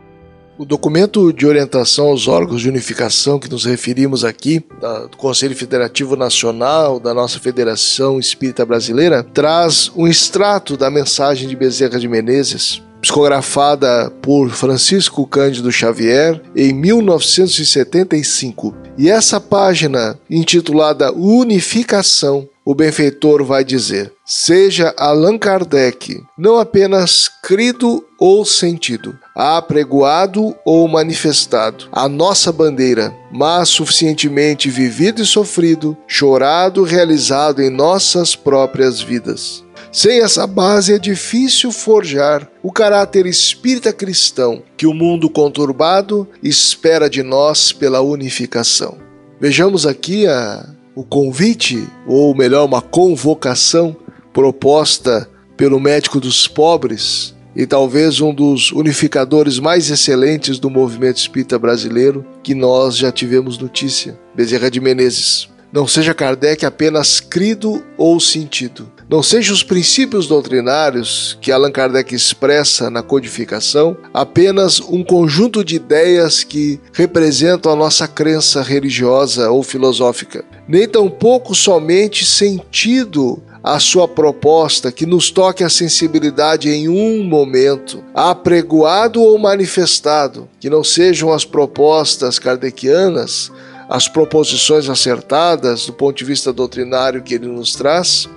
O 0.58 0.64
documento 0.64 1.32
de 1.32 1.46
orientação 1.46 2.08
aos 2.08 2.28
órgãos 2.28 2.60
de 2.60 2.68
unificação 2.68 3.40
que 3.40 3.50
nos 3.50 3.64
referimos 3.64 4.22
aqui, 4.24 4.62
do 5.10 5.16
Conselho 5.16 5.56
Federativo 5.56 6.14
Nacional, 6.14 7.00
da 7.00 7.12
nossa 7.12 7.40
Federação 7.40 8.20
Espírita 8.20 8.64
Brasileira, 8.64 9.24
traz 9.24 9.90
um 9.96 10.06
extrato 10.06 10.76
da 10.76 10.90
mensagem 10.90 11.48
de 11.48 11.56
Bezerra 11.56 11.98
de 11.98 12.06
Menezes, 12.06 12.80
psicografada 13.04 14.10
por 14.22 14.50
Francisco 14.50 15.26
Cândido 15.26 15.70
Xavier 15.70 16.40
em 16.56 16.72
1975. 16.72 18.74
E 18.96 19.10
essa 19.10 19.38
página, 19.38 20.18
intitulada 20.30 21.12
Unificação, 21.12 22.48
o 22.64 22.74
benfeitor 22.74 23.44
vai 23.44 23.62
dizer: 23.62 24.10
Seja 24.24 24.94
Allan 24.96 25.36
Kardec 25.36 26.22
não 26.38 26.58
apenas 26.58 27.30
crido 27.42 28.02
ou 28.18 28.42
sentido, 28.44 29.18
apregoado 29.34 30.56
ou 30.64 30.88
manifestado, 30.88 31.88
a 31.92 32.08
nossa 32.08 32.50
bandeira, 32.50 33.14
mas 33.30 33.68
suficientemente 33.68 34.70
vivido 34.70 35.20
e 35.20 35.26
sofrido, 35.26 35.94
chorado, 36.06 36.84
realizado 36.84 37.60
em 37.60 37.68
nossas 37.68 38.34
próprias 38.34 39.02
vidas. 39.02 39.63
Sem 39.94 40.22
essa 40.22 40.44
base 40.44 40.92
é 40.92 40.98
difícil 40.98 41.70
forjar 41.70 42.50
o 42.64 42.72
caráter 42.72 43.26
espírita 43.26 43.92
cristão 43.92 44.60
que 44.76 44.88
o 44.88 44.92
mundo 44.92 45.30
conturbado 45.30 46.26
espera 46.42 47.08
de 47.08 47.22
nós 47.22 47.70
pela 47.70 48.00
unificação. 48.00 48.98
Vejamos 49.40 49.86
aqui 49.86 50.26
a, 50.26 50.68
o 50.96 51.04
convite, 51.04 51.86
ou 52.08 52.34
melhor, 52.34 52.64
uma 52.64 52.82
convocação 52.82 53.96
proposta 54.32 55.30
pelo 55.56 55.78
médico 55.78 56.18
dos 56.18 56.48
pobres 56.48 57.32
e 57.54 57.64
talvez 57.64 58.20
um 58.20 58.34
dos 58.34 58.72
unificadores 58.72 59.60
mais 59.60 59.88
excelentes 59.90 60.58
do 60.58 60.68
movimento 60.68 61.18
espírita 61.18 61.56
brasileiro 61.56 62.26
que 62.42 62.52
nós 62.52 62.96
já 62.96 63.12
tivemos 63.12 63.58
notícia, 63.58 64.18
Bezerra 64.34 64.68
de 64.72 64.80
Menezes. 64.80 65.48
Não 65.72 65.86
seja 65.86 66.12
Kardec 66.12 66.66
apenas 66.66 67.20
crido 67.20 67.80
ou 67.96 68.18
sentido, 68.18 68.90
não 69.08 69.22
sejam 69.22 69.54
os 69.54 69.62
princípios 69.62 70.26
doutrinários 70.26 71.38
que 71.40 71.52
Allan 71.52 71.70
Kardec 71.70 72.14
expressa 72.14 72.88
na 72.88 73.02
codificação 73.02 73.96
apenas 74.12 74.80
um 74.80 75.04
conjunto 75.04 75.64
de 75.64 75.76
ideias 75.76 76.42
que 76.42 76.80
representam 76.92 77.72
a 77.72 77.76
nossa 77.76 78.08
crença 78.08 78.62
religiosa 78.62 79.50
ou 79.50 79.62
filosófica, 79.62 80.44
nem 80.66 80.88
tampouco 80.88 81.54
somente 81.54 82.24
sentido 82.24 83.42
a 83.62 83.78
sua 83.78 84.06
proposta 84.06 84.92
que 84.92 85.06
nos 85.06 85.30
toque 85.30 85.64
a 85.64 85.70
sensibilidade 85.70 86.68
em 86.68 86.86
um 86.86 87.24
momento, 87.24 88.04
apregoado 88.14 89.22
ou 89.22 89.38
manifestado, 89.38 90.46
que 90.60 90.68
não 90.68 90.84
sejam 90.84 91.32
as 91.32 91.46
propostas 91.46 92.38
kardecianas, 92.38 93.50
as 93.88 94.06
proposições 94.06 94.88
acertadas 94.88 95.86
do 95.86 95.94
ponto 95.94 96.16
de 96.18 96.24
vista 96.24 96.52
doutrinário 96.52 97.22
que 97.22 97.34
ele 97.34 97.46
nos 97.46 97.72
traz, 97.72 98.28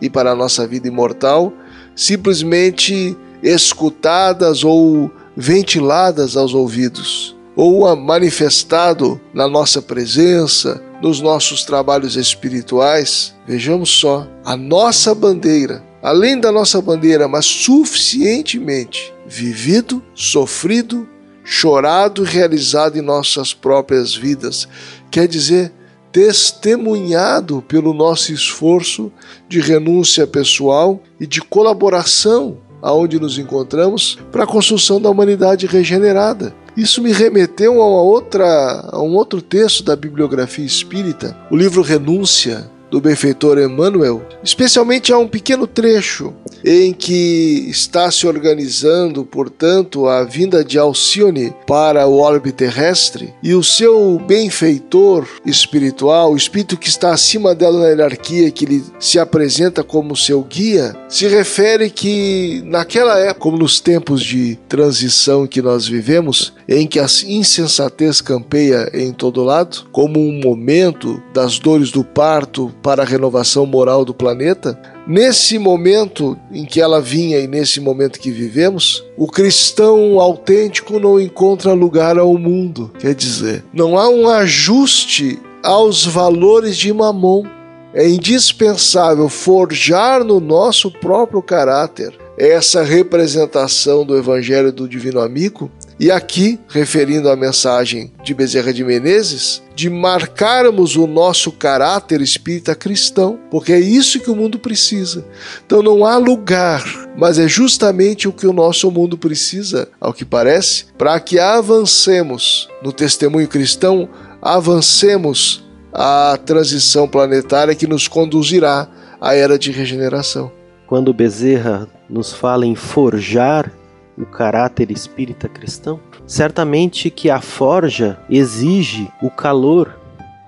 e 0.00 0.08
para 0.10 0.32
a 0.32 0.36
nossa 0.36 0.66
vida 0.66 0.88
imortal, 0.88 1.52
simplesmente 1.94 3.16
escutadas 3.42 4.64
ou 4.64 5.10
ventiladas 5.36 6.36
aos 6.36 6.54
ouvidos, 6.54 7.36
ou 7.56 7.94
manifestado 7.96 9.20
na 9.32 9.48
nossa 9.48 9.82
presença, 9.82 10.82
nos 11.02 11.20
nossos 11.20 11.64
trabalhos 11.64 12.16
espirituais. 12.16 13.34
Vejamos 13.46 13.90
só, 13.90 14.26
a 14.44 14.56
nossa 14.56 15.14
bandeira, 15.14 15.84
além 16.02 16.40
da 16.40 16.50
nossa 16.50 16.80
bandeira, 16.80 17.28
mas 17.28 17.44
suficientemente 17.44 19.12
vivido, 19.26 20.02
sofrido, 20.14 21.08
chorado 21.44 22.22
realizado 22.22 22.96
em 22.96 23.02
nossas 23.02 23.52
próprias 23.52 24.14
vidas. 24.14 24.66
Quer 25.10 25.28
dizer, 25.28 25.72
testemunhado 26.14 27.60
pelo 27.66 27.92
nosso 27.92 28.32
esforço 28.32 29.10
de 29.48 29.58
renúncia 29.58 30.24
pessoal 30.28 31.02
e 31.18 31.26
de 31.26 31.40
colaboração 31.40 32.58
aonde 32.80 33.18
nos 33.18 33.36
encontramos 33.36 34.16
para 34.30 34.44
a 34.44 34.46
construção 34.46 35.00
da 35.00 35.10
humanidade 35.10 35.66
regenerada. 35.66 36.54
Isso 36.76 37.02
me 37.02 37.10
remeteu 37.10 37.82
a, 37.82 37.86
outra, 37.86 38.90
a 38.92 39.02
um 39.02 39.16
outro 39.16 39.42
texto 39.42 39.82
da 39.82 39.96
bibliografia 39.96 40.64
espírita, 40.64 41.36
o 41.50 41.56
livro 41.56 41.82
Renúncia, 41.82 42.70
do 42.94 43.00
benfeitor 43.00 43.58
Emmanuel, 43.58 44.22
especialmente 44.40 45.12
há 45.12 45.18
um 45.18 45.26
pequeno 45.26 45.66
trecho 45.66 46.32
em 46.64 46.92
que 46.92 47.66
está 47.68 48.08
se 48.08 48.24
organizando, 48.24 49.24
portanto, 49.24 50.06
a 50.06 50.22
vinda 50.22 50.64
de 50.64 50.78
Alcione 50.78 51.52
para 51.66 52.06
o 52.06 52.18
orbe 52.18 52.52
terrestre 52.52 53.34
e 53.42 53.52
o 53.52 53.64
seu 53.64 54.18
benfeitor 54.24 55.26
espiritual, 55.44 56.32
o 56.32 56.36
espírito 56.36 56.76
que 56.76 56.88
está 56.88 57.12
acima 57.12 57.52
dela 57.52 57.80
na 57.80 57.88
hierarquia, 57.88 58.50
que 58.52 58.64
lhe 58.64 58.84
se 59.00 59.18
apresenta 59.18 59.82
como 59.82 60.16
seu 60.16 60.40
guia, 60.42 60.96
se 61.08 61.26
refere 61.26 61.90
que 61.90 62.62
naquela 62.64 63.18
época, 63.18 63.40
como 63.40 63.58
nos 63.58 63.80
tempos 63.80 64.22
de 64.22 64.56
transição 64.68 65.48
que 65.48 65.60
nós 65.60 65.86
vivemos, 65.86 66.54
em 66.68 66.86
que 66.86 66.98
a 66.98 67.06
insensatez 67.26 68.20
campeia 68.20 68.90
em 68.94 69.12
todo 69.12 69.44
lado, 69.44 69.86
como 69.92 70.18
um 70.18 70.40
momento 70.40 71.22
das 71.32 71.58
dores 71.58 71.90
do 71.90 72.02
parto 72.02 72.72
para 72.82 73.02
a 73.02 73.06
renovação 73.06 73.66
moral 73.66 74.04
do 74.04 74.14
planeta, 74.14 74.78
nesse 75.06 75.58
momento 75.58 76.36
em 76.52 76.64
que 76.64 76.80
ela 76.80 77.00
vinha 77.00 77.38
e 77.38 77.46
nesse 77.46 77.80
momento 77.80 78.18
que 78.18 78.30
vivemos, 78.30 79.04
o 79.16 79.26
cristão 79.26 80.18
autêntico 80.20 80.98
não 80.98 81.20
encontra 81.20 81.72
lugar 81.72 82.18
ao 82.18 82.36
mundo. 82.38 82.90
Quer 82.98 83.14
dizer, 83.14 83.64
não 83.72 83.98
há 83.98 84.08
um 84.08 84.28
ajuste 84.28 85.38
aos 85.62 86.04
valores 86.04 86.76
de 86.76 86.92
Mamon. 86.92 87.44
É 87.92 88.08
indispensável 88.08 89.28
forjar 89.28 90.24
no 90.24 90.40
nosso 90.40 90.90
próprio 90.90 91.40
caráter 91.40 92.12
essa 92.36 92.82
representação 92.82 94.04
do 94.04 94.16
Evangelho 94.16 94.72
do 94.72 94.88
Divino 94.88 95.20
Amigo 95.20 95.70
e 95.98 96.10
aqui, 96.10 96.58
referindo 96.68 97.28
à 97.28 97.36
mensagem 97.36 98.12
de 98.24 98.34
Bezerra 98.34 98.72
de 98.72 98.82
Menezes, 98.82 99.62
de 99.76 99.88
marcarmos 99.88 100.96
o 100.96 101.06
nosso 101.06 101.52
caráter 101.52 102.20
espírita 102.20 102.74
cristão, 102.74 103.38
porque 103.50 103.72
é 103.72 103.78
isso 103.78 104.20
que 104.20 104.30
o 104.30 104.36
mundo 104.36 104.58
precisa. 104.58 105.24
Então 105.64 105.82
não 105.82 106.04
há 106.04 106.16
lugar, 106.16 106.84
mas 107.16 107.38
é 107.38 107.46
justamente 107.46 108.26
o 108.26 108.32
que 108.32 108.46
o 108.46 108.52
nosso 108.52 108.90
mundo 108.90 109.16
precisa, 109.16 109.88
ao 110.00 110.12
que 110.12 110.24
parece, 110.24 110.86
para 110.98 111.18
que 111.20 111.38
avancemos 111.38 112.68
no 112.82 112.92
testemunho 112.92 113.48
cristão, 113.48 114.08
avancemos 114.42 115.64
a 115.92 116.36
transição 116.44 117.06
planetária 117.06 117.74
que 117.74 117.86
nos 117.86 118.08
conduzirá 118.08 118.88
à 119.20 119.34
era 119.34 119.56
de 119.56 119.70
regeneração. 119.70 120.50
Quando 120.88 121.14
Bezerra 121.14 121.88
nos 122.10 122.32
fala 122.32 122.66
em 122.66 122.74
forjar 122.74 123.72
o 124.16 124.24
caráter 124.24 124.90
espírita 124.90 125.48
cristão? 125.48 126.00
Certamente 126.26 127.10
que 127.10 127.30
a 127.30 127.40
forja 127.40 128.18
exige 128.28 129.08
o 129.22 129.30
calor 129.30 129.98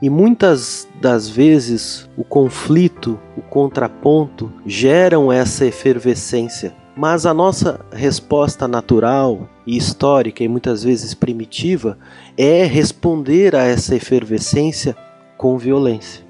e 0.01 0.11
muitas 0.11 0.87
das 1.01 1.29
vezes 1.29 2.09
o 2.17 2.25
conflito, 2.25 3.19
o 3.37 3.43
contraponto 3.43 4.53
geram 4.67 5.33
essa 5.33 5.65
efervescência. 5.65 6.75
Mas 6.97 7.27
a 7.27 7.35
nossa 7.35 7.85
resposta 7.93 8.67
natural 8.67 9.49
e 9.67 9.77
histórica 9.77 10.43
e 10.43 10.49
muitas 10.49 10.83
vezes 10.83 11.13
primitiva 11.13 11.99
é 12.39 12.65
responder 12.65 13.55
a 13.55 13.65
essa 13.65 13.95
efervescência 13.95 14.97
com 15.37 15.59
violência. 15.59 16.25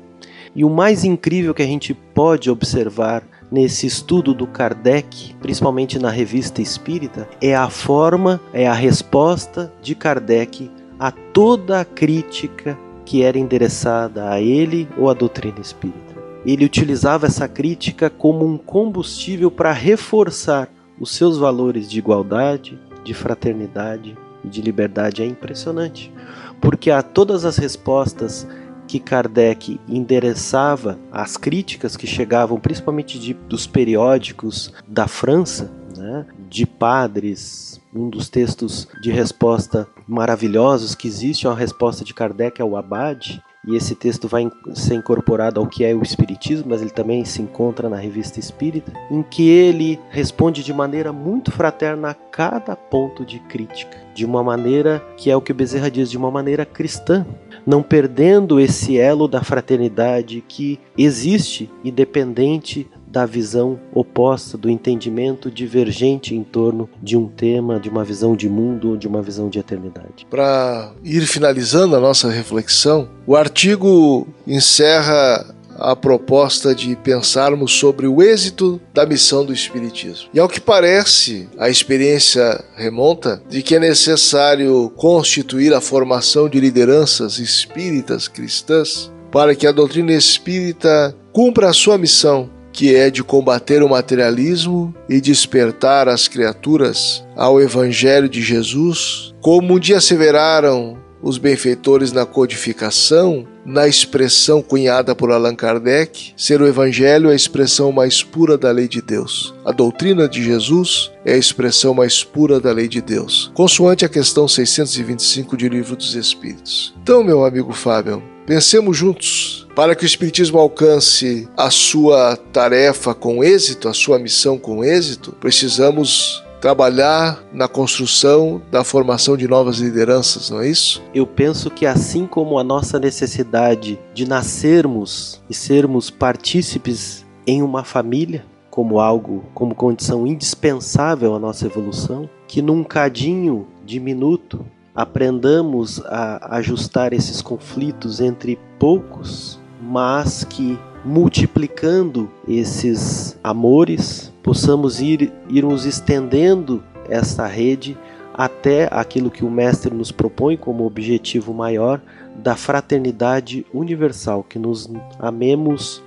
E 0.55 0.64
o 0.64 0.70
mais 0.70 1.05
incrível 1.05 1.53
que 1.53 1.62
a 1.62 1.66
gente 1.66 1.93
pode 1.93 2.51
observar 2.51 3.22
nesse 3.51 3.86
estudo 3.86 4.34
do 4.34 4.47
Kardec, 4.47 5.34
principalmente 5.40 5.99
na 5.99 6.11
revista 6.11 6.61
Espírita, 6.61 7.28
é 7.40 7.55
a 7.55 7.68
forma, 7.68 8.40
é 8.53 8.66
a 8.66 8.74
resposta 8.74 9.72
de 9.80 9.94
Kardec 9.94 10.70
a 10.99 11.11
toda 11.11 11.80
a 11.80 11.84
crítica 11.84 12.78
que 13.05 13.22
era 13.22 13.38
endereçada 13.38 14.30
a 14.30 14.40
ele 14.40 14.88
ou 14.99 15.09
à 15.09 15.14
doutrina 15.14 15.61
espírita. 15.61 16.16
Ele 16.44 16.64
utilizava 16.64 17.26
essa 17.26 17.47
crítica 17.47 18.11
como 18.11 18.44
um 18.44 18.59
combustível 18.59 19.51
para 19.51 19.72
reforçar 19.72 20.68
os 20.99 21.11
seus 21.11 21.38
valores 21.38 21.88
de 21.88 21.99
igualdade, 21.99 22.78
de 23.05 23.14
fraternidade 23.14 24.16
e 24.44 24.49
de 24.49 24.61
liberdade. 24.62 25.22
É 25.22 25.26
impressionante, 25.26 26.12
porque 26.61 26.90
a 26.90 27.03
todas 27.03 27.44
as 27.44 27.57
respostas 27.57 28.47
que 28.87 29.01
Kardec 29.01 29.80
endereçava 29.89 30.99
às 31.11 31.37
críticas 31.37 31.97
que 31.97 32.07
chegavam 32.07 32.59
principalmente 32.59 33.18
de, 33.18 33.34
dos 33.34 33.66
periódicos 33.66 34.72
da 34.87 35.09
França, 35.09 35.70
né, 35.97 36.26
de 36.49 36.66
padres. 36.66 37.80
Um 37.95 38.11
dos 38.11 38.28
textos 38.28 38.87
de 39.01 39.11
resposta 39.11 39.89
maravilhosos 40.07 40.95
que 40.95 41.09
existe 41.09 41.47
é 41.47 41.51
uma 41.51 41.57
resposta 41.57 42.05
de 42.05 42.12
Kardec 42.12 42.61
ao 42.61 42.76
Abade, 42.76 43.43
e 43.66 43.74
esse 43.74 43.97
texto 43.97 44.28
vai 44.28 44.49
ser 44.74 44.95
incorporado 44.95 45.59
ao 45.59 45.66
que 45.66 45.84
é 45.84 45.93
o 45.93 46.03
Espiritismo, 46.03 46.66
mas 46.68 46.80
ele 46.80 46.91
também 46.91 47.24
se 47.24 47.43
encontra 47.43 47.89
na 47.89 47.97
Revista 47.97 48.39
Espírita, 48.39 48.93
em 49.11 49.22
que 49.24 49.49
ele 49.49 49.99
responde 50.09 50.62
de 50.62 50.72
maneira 50.72 51.12
muito 51.12 51.51
fraterna 51.51 52.11
a 52.11 52.14
cada 52.14 52.76
ponto 52.76 53.24
de 53.24 53.41
crítica, 53.41 53.99
de 54.14 54.24
uma 54.24 54.43
maneira 54.43 55.05
que 55.16 55.30
é 55.30 55.37
o 55.37 55.41
que 55.43 55.53
Bezerra 55.53 55.91
diz, 55.91 56.09
de 56.09 56.16
uma 56.16 56.30
maneira 56.30 56.64
cristã, 56.64 57.26
não 57.66 57.82
perdendo 57.82 58.60
esse 58.60 58.96
elo 58.96 59.26
da 59.26 59.42
fraternidade 59.42 60.42
que 60.46 60.78
existe 60.96 61.68
independente 61.84 62.88
da 63.06 63.24
visão 63.24 63.80
oposta, 63.94 64.58
do 64.58 64.68
entendimento 64.68 65.50
divergente 65.50 66.34
em 66.34 66.44
torno 66.44 66.88
de 67.02 67.16
um 67.16 67.26
tema, 67.26 67.80
de 67.80 67.88
uma 67.88 68.04
visão 68.04 68.36
de 68.36 68.48
mundo 68.48 68.90
ou 68.90 68.96
de 68.96 69.08
uma 69.08 69.22
visão 69.22 69.48
de 69.48 69.58
eternidade. 69.58 70.26
Para 70.28 70.92
ir 71.02 71.22
finalizando 71.22 71.96
a 71.96 72.00
nossa 72.00 72.28
reflexão, 72.30 73.08
o 73.26 73.34
artigo 73.34 74.28
encerra 74.46 75.55
a 75.78 75.94
proposta 75.94 76.74
de 76.74 76.96
pensarmos 76.96 77.72
sobre 77.72 78.06
o 78.06 78.22
êxito 78.22 78.80
da 78.92 79.06
missão 79.06 79.44
do 79.44 79.52
Espiritismo. 79.52 80.28
E 80.32 80.38
ao 80.38 80.48
que 80.48 80.60
parece, 80.60 81.48
a 81.58 81.68
experiência 81.68 82.64
remonta 82.76 83.42
de 83.48 83.62
que 83.62 83.74
é 83.74 83.78
necessário 83.78 84.90
constituir 84.96 85.72
a 85.74 85.80
formação 85.80 86.48
de 86.48 86.60
lideranças 86.60 87.38
espíritas 87.38 88.28
cristãs 88.28 89.10
para 89.30 89.54
que 89.54 89.66
a 89.66 89.72
doutrina 89.72 90.12
espírita 90.12 91.14
cumpra 91.32 91.68
a 91.68 91.72
sua 91.72 91.98
missão 91.98 92.50
que 92.76 92.94
é 92.94 93.08
de 93.08 93.24
combater 93.24 93.82
o 93.82 93.88
materialismo 93.88 94.94
e 95.08 95.18
despertar 95.18 96.10
as 96.10 96.28
criaturas 96.28 97.24
ao 97.34 97.58
Evangelho 97.58 98.28
de 98.28 98.42
Jesus, 98.42 99.34
como 99.40 99.74
um 99.74 99.78
dia 99.78 99.96
asseveraram 99.96 100.98
os 101.22 101.38
benfeitores 101.38 102.12
na 102.12 102.24
codificação, 102.24 103.46
na 103.64 103.88
expressão 103.88 104.62
cunhada 104.62 105.14
por 105.14 105.30
Allan 105.30 105.54
Kardec, 105.54 106.32
ser 106.36 106.60
o 106.60 106.66
Evangelho 106.66 107.30
a 107.30 107.34
expressão 107.34 107.90
mais 107.90 108.22
pura 108.22 108.56
da 108.56 108.70
lei 108.70 108.86
de 108.86 109.02
Deus. 109.02 109.54
A 109.64 109.72
doutrina 109.72 110.28
de 110.28 110.42
Jesus 110.42 111.10
é 111.24 111.32
a 111.32 111.38
expressão 111.38 111.94
mais 111.94 112.22
pura 112.22 112.60
da 112.60 112.72
lei 112.72 112.88
de 112.88 113.00
Deus, 113.00 113.50
consoante 113.54 114.04
a 114.04 114.08
questão 114.08 114.46
625 114.46 115.56
de 115.56 115.68
Livro 115.68 115.96
dos 115.96 116.14
Espíritos. 116.14 116.94
Então, 117.02 117.24
meu 117.24 117.44
amigo 117.44 117.72
Fábio, 117.72 118.22
pensemos 118.46 118.96
juntos 118.96 119.66
para 119.74 119.94
que 119.94 120.04
o 120.04 120.06
Espiritismo 120.06 120.58
alcance 120.58 121.48
a 121.56 121.70
sua 121.70 122.36
tarefa 122.52 123.14
com 123.14 123.42
êxito, 123.42 123.88
a 123.88 123.92
sua 123.92 124.18
missão 124.18 124.58
com 124.58 124.82
êxito, 124.84 125.32
precisamos 125.32 126.42
trabalhar 126.61 127.42
na 127.52 127.68
construção 127.68 128.61
da 128.70 128.82
formação 128.84 129.36
de 129.36 129.46
novas 129.46 129.78
lideranças, 129.78 130.50
não 130.50 130.61
é 130.61 130.68
isso? 130.68 131.02
Eu 131.14 131.26
penso 131.26 131.70
que 131.70 131.86
assim 131.86 132.26
como 132.26 132.59
a 132.59 132.64
nossa 132.64 132.98
necessidade 132.98 133.98
de 134.14 134.28
nascermos 134.28 135.42
e 135.48 135.54
sermos 135.54 136.11
partícipes 136.11 137.24
em 137.46 137.62
uma 137.62 137.84
família, 137.84 138.44
como 138.70 139.00
algo, 139.00 139.44
como 139.54 139.74
condição 139.74 140.26
indispensável 140.26 141.34
à 141.34 141.38
nossa 141.38 141.66
evolução, 141.66 142.28
que 142.46 142.61
num 142.61 142.84
cadinho 142.84 143.66
diminuto 143.84 144.66
aprendamos 144.94 146.00
a 146.07 146.57
ajustar 146.57 147.12
esses 147.12 147.40
conflitos 147.40 148.20
entre 148.20 148.59
poucos 148.78 149.59
mas 149.80 150.44
que 150.44 150.78
multiplicando 151.04 152.28
esses 152.48 153.38
amores, 153.42 154.32
possamos 154.47 155.01
ir 155.01 155.32
irmos 155.51 155.84
estendendo 155.84 156.80
essa 157.09 157.49
rede 157.49 157.99
até 158.32 158.88
aquilo 158.92 159.28
que 159.28 159.44
o 159.44 159.51
mestre 159.51 159.92
nos 159.92 160.12
propõe 160.12 160.57
como 160.57 160.86
objetivo 160.86 161.53
maior 161.53 162.01
da 162.36 162.55
fraternidade 162.55 163.66
universal, 163.74 164.44
que 164.44 164.57
nos 164.57 164.88
amemos 165.18 166.01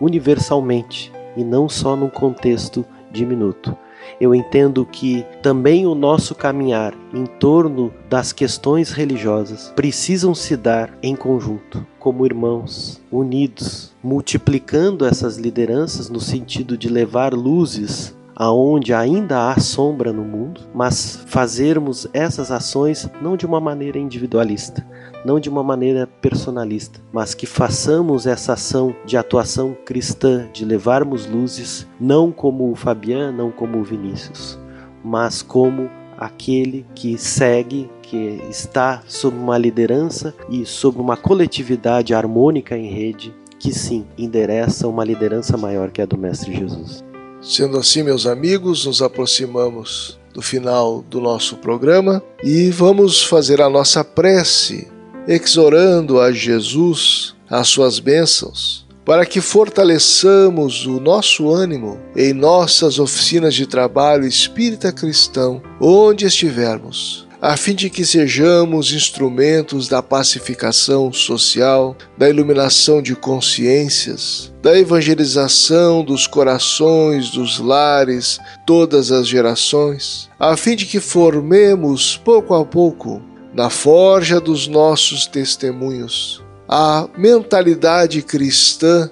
universalmente 0.00 1.10
e 1.36 1.42
não 1.42 1.68
só 1.68 1.96
num 1.96 2.08
contexto 2.08 2.86
diminuto 3.10 3.76
eu 4.20 4.34
entendo 4.34 4.84
que 4.84 5.24
também 5.42 5.86
o 5.86 5.94
nosso 5.94 6.34
caminhar 6.34 6.94
em 7.14 7.24
torno 7.24 7.92
das 8.08 8.32
questões 8.32 8.92
religiosas 8.92 9.72
precisam 9.74 10.34
se 10.34 10.56
dar 10.56 10.92
em 11.02 11.16
conjunto, 11.16 11.86
como 11.98 12.26
irmãos, 12.26 13.00
unidos, 13.10 13.94
multiplicando 14.02 15.06
essas 15.06 15.38
lideranças 15.38 16.10
no 16.10 16.20
sentido 16.20 16.76
de 16.76 16.88
levar 16.88 17.32
luzes 17.32 18.14
aonde 18.36 18.94
ainda 18.94 19.50
há 19.50 19.60
sombra 19.60 20.14
no 20.14 20.24
mundo, 20.24 20.62
mas 20.74 21.22
fazermos 21.26 22.08
essas 22.12 22.50
ações 22.50 23.06
não 23.20 23.36
de 23.36 23.44
uma 23.44 23.60
maneira 23.60 23.98
individualista, 23.98 24.86
não 25.24 25.40
de 25.40 25.48
uma 25.48 25.62
maneira 25.62 26.06
personalista, 26.06 27.00
mas 27.12 27.34
que 27.34 27.46
façamos 27.46 28.26
essa 28.26 28.54
ação 28.54 28.94
de 29.04 29.16
atuação 29.16 29.76
cristã, 29.84 30.48
de 30.52 30.64
levarmos 30.64 31.26
luzes, 31.26 31.86
não 32.00 32.32
como 32.32 32.70
o 32.70 32.76
Fabian, 32.76 33.32
não 33.32 33.50
como 33.50 33.78
o 33.78 33.84
Vinícius, 33.84 34.58
mas 35.04 35.42
como 35.42 35.90
aquele 36.16 36.84
que 36.94 37.16
segue, 37.16 37.90
que 38.02 38.42
está 38.50 39.02
sob 39.06 39.36
uma 39.36 39.56
liderança 39.56 40.34
e 40.50 40.66
sob 40.66 41.00
uma 41.00 41.16
coletividade 41.16 42.12
harmônica 42.12 42.76
em 42.76 42.90
rede, 42.90 43.34
que 43.58 43.72
sim 43.72 44.06
endereça 44.18 44.88
uma 44.88 45.04
liderança 45.04 45.56
maior 45.56 45.90
que 45.90 46.02
a 46.02 46.06
do 46.06 46.18
Mestre 46.18 46.54
Jesus. 46.54 47.04
Sendo 47.40 47.78
assim, 47.78 48.02
meus 48.02 48.26
amigos, 48.26 48.84
nos 48.84 49.00
aproximamos 49.00 50.20
do 50.34 50.42
final 50.42 51.02
do 51.02 51.20
nosso 51.20 51.56
programa 51.56 52.22
e 52.44 52.70
vamos 52.70 53.22
fazer 53.22 53.60
a 53.62 53.68
nossa 53.68 54.04
prece, 54.04 54.89
exorando 55.26 56.20
a 56.20 56.32
Jesus 56.32 57.34
as 57.48 57.68
suas 57.68 57.98
bênçãos, 57.98 58.86
para 59.04 59.26
que 59.26 59.40
fortaleçamos 59.40 60.86
o 60.86 61.00
nosso 61.00 61.50
ânimo 61.50 61.98
em 62.16 62.32
nossas 62.32 62.98
oficinas 62.98 63.54
de 63.54 63.66
trabalho 63.66 64.26
espírita 64.26 64.92
cristão, 64.92 65.60
onde 65.80 66.26
estivermos 66.26 67.28
a 67.42 67.56
fim 67.56 67.74
de 67.74 67.88
que 67.88 68.04
sejamos 68.04 68.92
instrumentos 68.92 69.88
da 69.88 70.02
pacificação 70.02 71.10
social, 71.10 71.96
da 72.16 72.28
iluminação 72.28 73.00
de 73.00 73.16
consciências, 73.16 74.52
da 74.62 74.78
evangelização 74.78 76.04
dos 76.04 76.26
corações, 76.26 77.30
dos 77.30 77.58
lares, 77.58 78.38
todas 78.66 79.10
as 79.10 79.26
gerações, 79.26 80.28
a 80.38 80.54
fim 80.54 80.76
de 80.76 80.84
que 80.84 81.00
formemos 81.00 82.20
pouco 82.22 82.54
a 82.54 82.62
pouco, 82.62 83.22
na 83.52 83.68
forja 83.68 84.40
dos 84.40 84.66
nossos 84.66 85.26
testemunhos, 85.26 86.42
a 86.68 87.08
mentalidade 87.16 88.22
cristã 88.22 89.10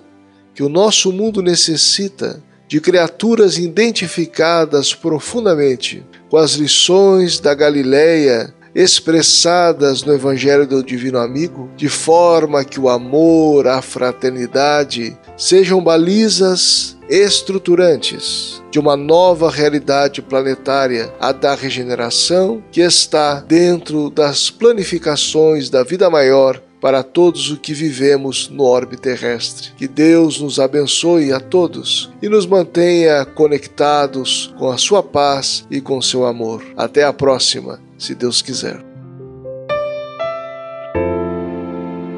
que 0.54 0.62
o 0.62 0.68
nosso 0.68 1.12
mundo 1.12 1.42
necessita 1.42 2.42
de 2.68 2.80
criaturas 2.80 3.58
identificadas 3.58 4.94
profundamente 4.94 6.04
com 6.28 6.36
as 6.36 6.52
lições 6.52 7.40
da 7.40 7.54
Galileia 7.54 8.54
expressadas 8.78 10.04
no 10.04 10.14
Evangelho 10.14 10.64
do 10.64 10.84
Divino 10.84 11.18
Amigo, 11.18 11.68
de 11.76 11.88
forma 11.88 12.64
que 12.64 12.78
o 12.78 12.88
amor, 12.88 13.66
a 13.66 13.82
fraternidade 13.82 15.18
sejam 15.36 15.82
balizas 15.82 16.96
estruturantes 17.10 18.62
de 18.70 18.78
uma 18.78 18.96
nova 18.96 19.50
realidade 19.50 20.22
planetária, 20.22 21.12
a 21.18 21.32
da 21.32 21.56
regeneração, 21.56 22.62
que 22.70 22.80
está 22.80 23.40
dentro 23.40 24.10
das 24.10 24.48
planificações 24.48 25.68
da 25.68 25.82
vida 25.82 26.08
maior 26.08 26.62
para 26.80 27.02
todos 27.02 27.50
os 27.50 27.58
que 27.58 27.74
vivemos 27.74 28.48
no 28.48 28.62
orbe 28.62 28.96
terrestre. 28.96 29.70
Que 29.76 29.88
Deus 29.88 30.40
nos 30.40 30.60
abençoe 30.60 31.32
a 31.32 31.40
todos 31.40 32.12
e 32.22 32.28
nos 32.28 32.46
mantenha 32.46 33.24
conectados 33.24 34.54
com 34.56 34.70
a 34.70 34.78
sua 34.78 35.02
paz 35.02 35.66
e 35.68 35.80
com 35.80 36.00
seu 36.00 36.24
amor. 36.24 36.62
Até 36.76 37.02
a 37.02 37.12
próxima, 37.12 37.80
se 37.98 38.14
Deus 38.14 38.40
quiser. 38.40 38.78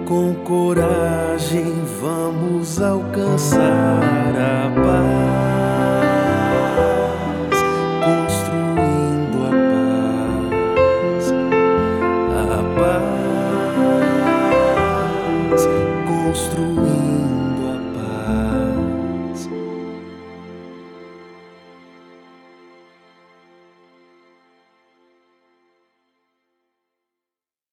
Com 0.07 0.35
coragem 0.45 1.73
vamos 2.01 2.81
alcançar 2.81 4.01
a 4.37 4.71
paz. 4.83 5.70